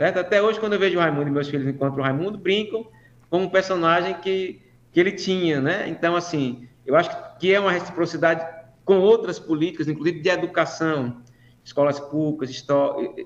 [0.00, 0.18] Certo?
[0.18, 2.86] Até hoje, quando eu vejo o Raimundo e meus filhos encontram o Raimundo, brincam
[3.28, 5.86] com um personagem que, que ele tinha, né?
[5.90, 8.42] Então, assim, eu acho que é uma reciprocidade
[8.82, 11.20] com outras políticas, inclusive de educação,
[11.62, 12.48] escolas públicas,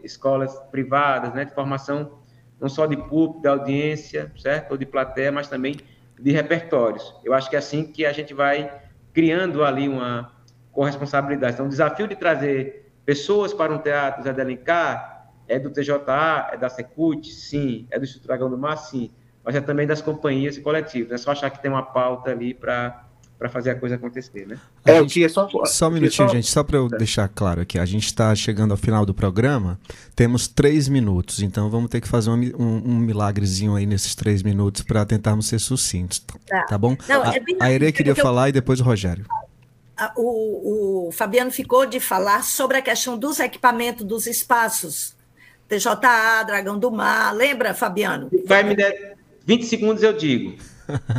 [0.03, 2.19] escolas privadas, né, de formação
[2.61, 4.73] não só de público, de audiência, certo?
[4.73, 5.77] Ou de plateia, mas também
[6.19, 7.15] de repertórios.
[7.23, 10.33] Eu acho que é assim que a gente vai criando ali uma
[10.73, 11.55] corresponsabilidade.
[11.55, 15.14] Então, o desafio de trazer pessoas para um teatro Zé de Alencar
[15.49, 19.11] é do TJA, é da Secult, sim, é do Instituto Dragão do Mar, sim,
[19.45, 21.13] mas é também das companhias e coletivos.
[21.13, 23.05] É só achar que tem uma pauta ali para
[23.39, 24.59] para fazer a coisa acontecer, né?
[24.85, 26.35] É, gente, eu só, só um minutinho, só...
[26.35, 26.97] gente, só para eu é.
[26.97, 29.79] deixar claro aqui, a gente está chegando ao final do programa,
[30.15, 34.43] temos três minutos, então vamos ter que fazer um, um, um milagrezinho aí nesses três
[34.43, 36.97] minutos para tentarmos ser sucintos, tá, tá bom?
[37.09, 38.49] Não, a, é a Ere queria falar eu...
[38.51, 39.27] e depois o Rogério.
[40.17, 45.15] O, o Fabiano ficou de falar sobre a questão dos equipamentos, dos espaços,
[45.79, 48.31] TJA, Dragão do Mar, lembra, Fabiano?
[48.47, 48.93] Vai me dar
[49.45, 50.57] 20 segundos, eu digo.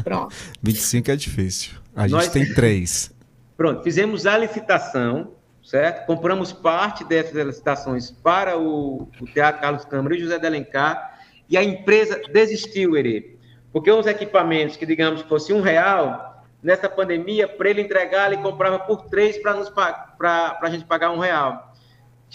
[0.04, 0.36] Pronto.
[0.62, 1.74] 25 é difícil.
[1.96, 2.30] A gente Nós...
[2.30, 3.12] tem três.
[3.58, 5.34] Pronto, fizemos a licitação,
[5.64, 6.06] certo?
[6.06, 11.58] Compramos parte dessas licitações para o, o Teatro Carlos Câmara e José de Alencar, e
[11.58, 13.38] a empresa desistiu, Ere,
[13.72, 18.80] porque uns equipamentos que, digamos, fosse um real, nessa pandemia, para ele entregar, ele comprava
[18.80, 21.65] por três para a gente pagar um real.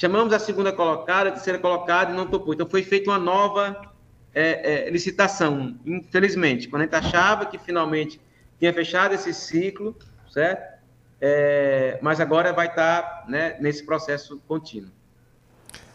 [0.00, 2.54] Chamamos a segunda colocada, a terceira colocada e não topou.
[2.54, 3.92] Então, foi feita uma nova
[4.34, 6.68] é, é, licitação, infelizmente.
[6.68, 8.18] Quando a gente achava que finalmente
[8.58, 9.94] tinha fechado esse ciclo,
[10.32, 10.80] certo?
[11.20, 14.88] É, mas agora vai estar né, nesse processo contínuo.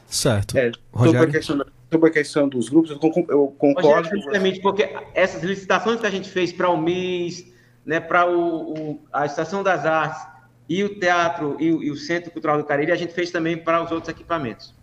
[0.07, 0.55] Certo.
[0.55, 2.99] É, sobre, a questão, sobre, a questão, dos grupos, eu
[3.57, 3.87] concordo.
[3.87, 7.51] Rogério, justamente porque essas licitações que a gente fez para o MIS,
[7.83, 10.34] né, para o, o, a Estação das Artes
[10.67, 13.57] e o Teatro e o, e o Centro Cultural do Cariri, a gente fez também
[13.57, 14.74] para os outros equipamentos.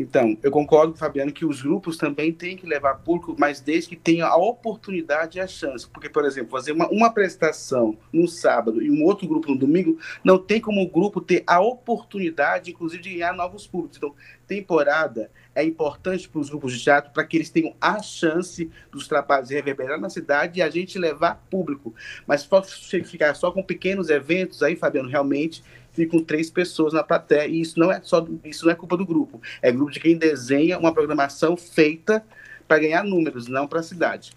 [0.00, 3.96] Então, eu concordo Fabiano que os grupos também têm que levar público, mas desde que
[3.96, 5.86] tenha a oportunidade e a chance.
[5.86, 9.98] Porque, por exemplo, fazer uma, uma apresentação no sábado e um outro grupo no domingo,
[10.24, 13.98] não tem como o grupo ter a oportunidade, inclusive, de ganhar novos públicos.
[13.98, 14.14] Então,
[14.46, 19.06] temporada é importante para os grupos de teatro para que eles tenham a chance dos
[19.06, 21.94] trabalhos reverberar na cidade e a gente levar público.
[22.26, 25.62] Mas se ficar só com pequenos eventos, aí, Fabiano, realmente
[25.92, 29.04] ficam três pessoas na plateia, e isso não é só isso não é culpa do
[29.04, 32.24] grupo, é grupo de quem desenha uma programação feita
[32.66, 34.32] para ganhar números, não para a cidade.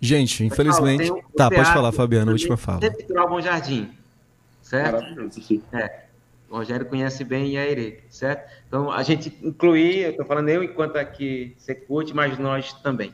[0.00, 1.10] Gente, infelizmente.
[1.36, 2.80] tá, pode falar, Fabiano, última fala.
[2.90, 3.90] Cultural Bom Jardim,
[4.62, 5.04] certo?
[5.72, 6.04] É.
[6.48, 8.50] O Rogério conhece bem Iaerê, certo?
[8.66, 13.12] Então, a gente incluir, eu estou falando eu enquanto aqui você curte, mas nós também.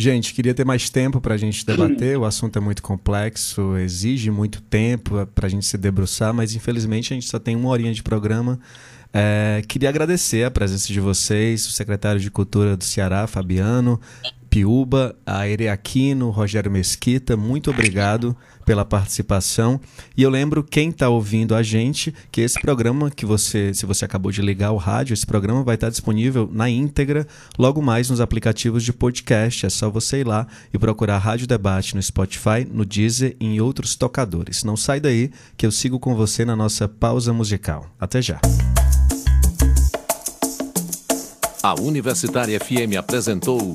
[0.00, 2.16] Gente, queria ter mais tempo para a gente debater.
[2.18, 7.12] O assunto é muito complexo, exige muito tempo para a gente se debruçar, mas infelizmente
[7.12, 8.60] a gente só tem uma horinha de programa.
[9.12, 14.00] É, queria agradecer a presença de vocês, o secretário de Cultura do Ceará, Fabiano,
[14.50, 19.80] Piuba, a Ereaquino, Rogério Mesquita, muito obrigado pela participação.
[20.16, 24.04] E eu lembro quem está ouvindo a gente que esse programa que você, se você
[24.04, 27.26] acabou de ligar o rádio, esse programa vai estar disponível na íntegra
[27.58, 29.64] logo mais nos aplicativos de podcast.
[29.64, 33.60] É só você ir lá e procurar Rádio Debate no Spotify, no Deezer e em
[33.60, 34.64] outros tocadores.
[34.64, 37.86] Não sai daí que eu sigo com você na nossa pausa musical.
[37.98, 38.40] Até já.
[41.62, 43.74] A Universitária FM apresentou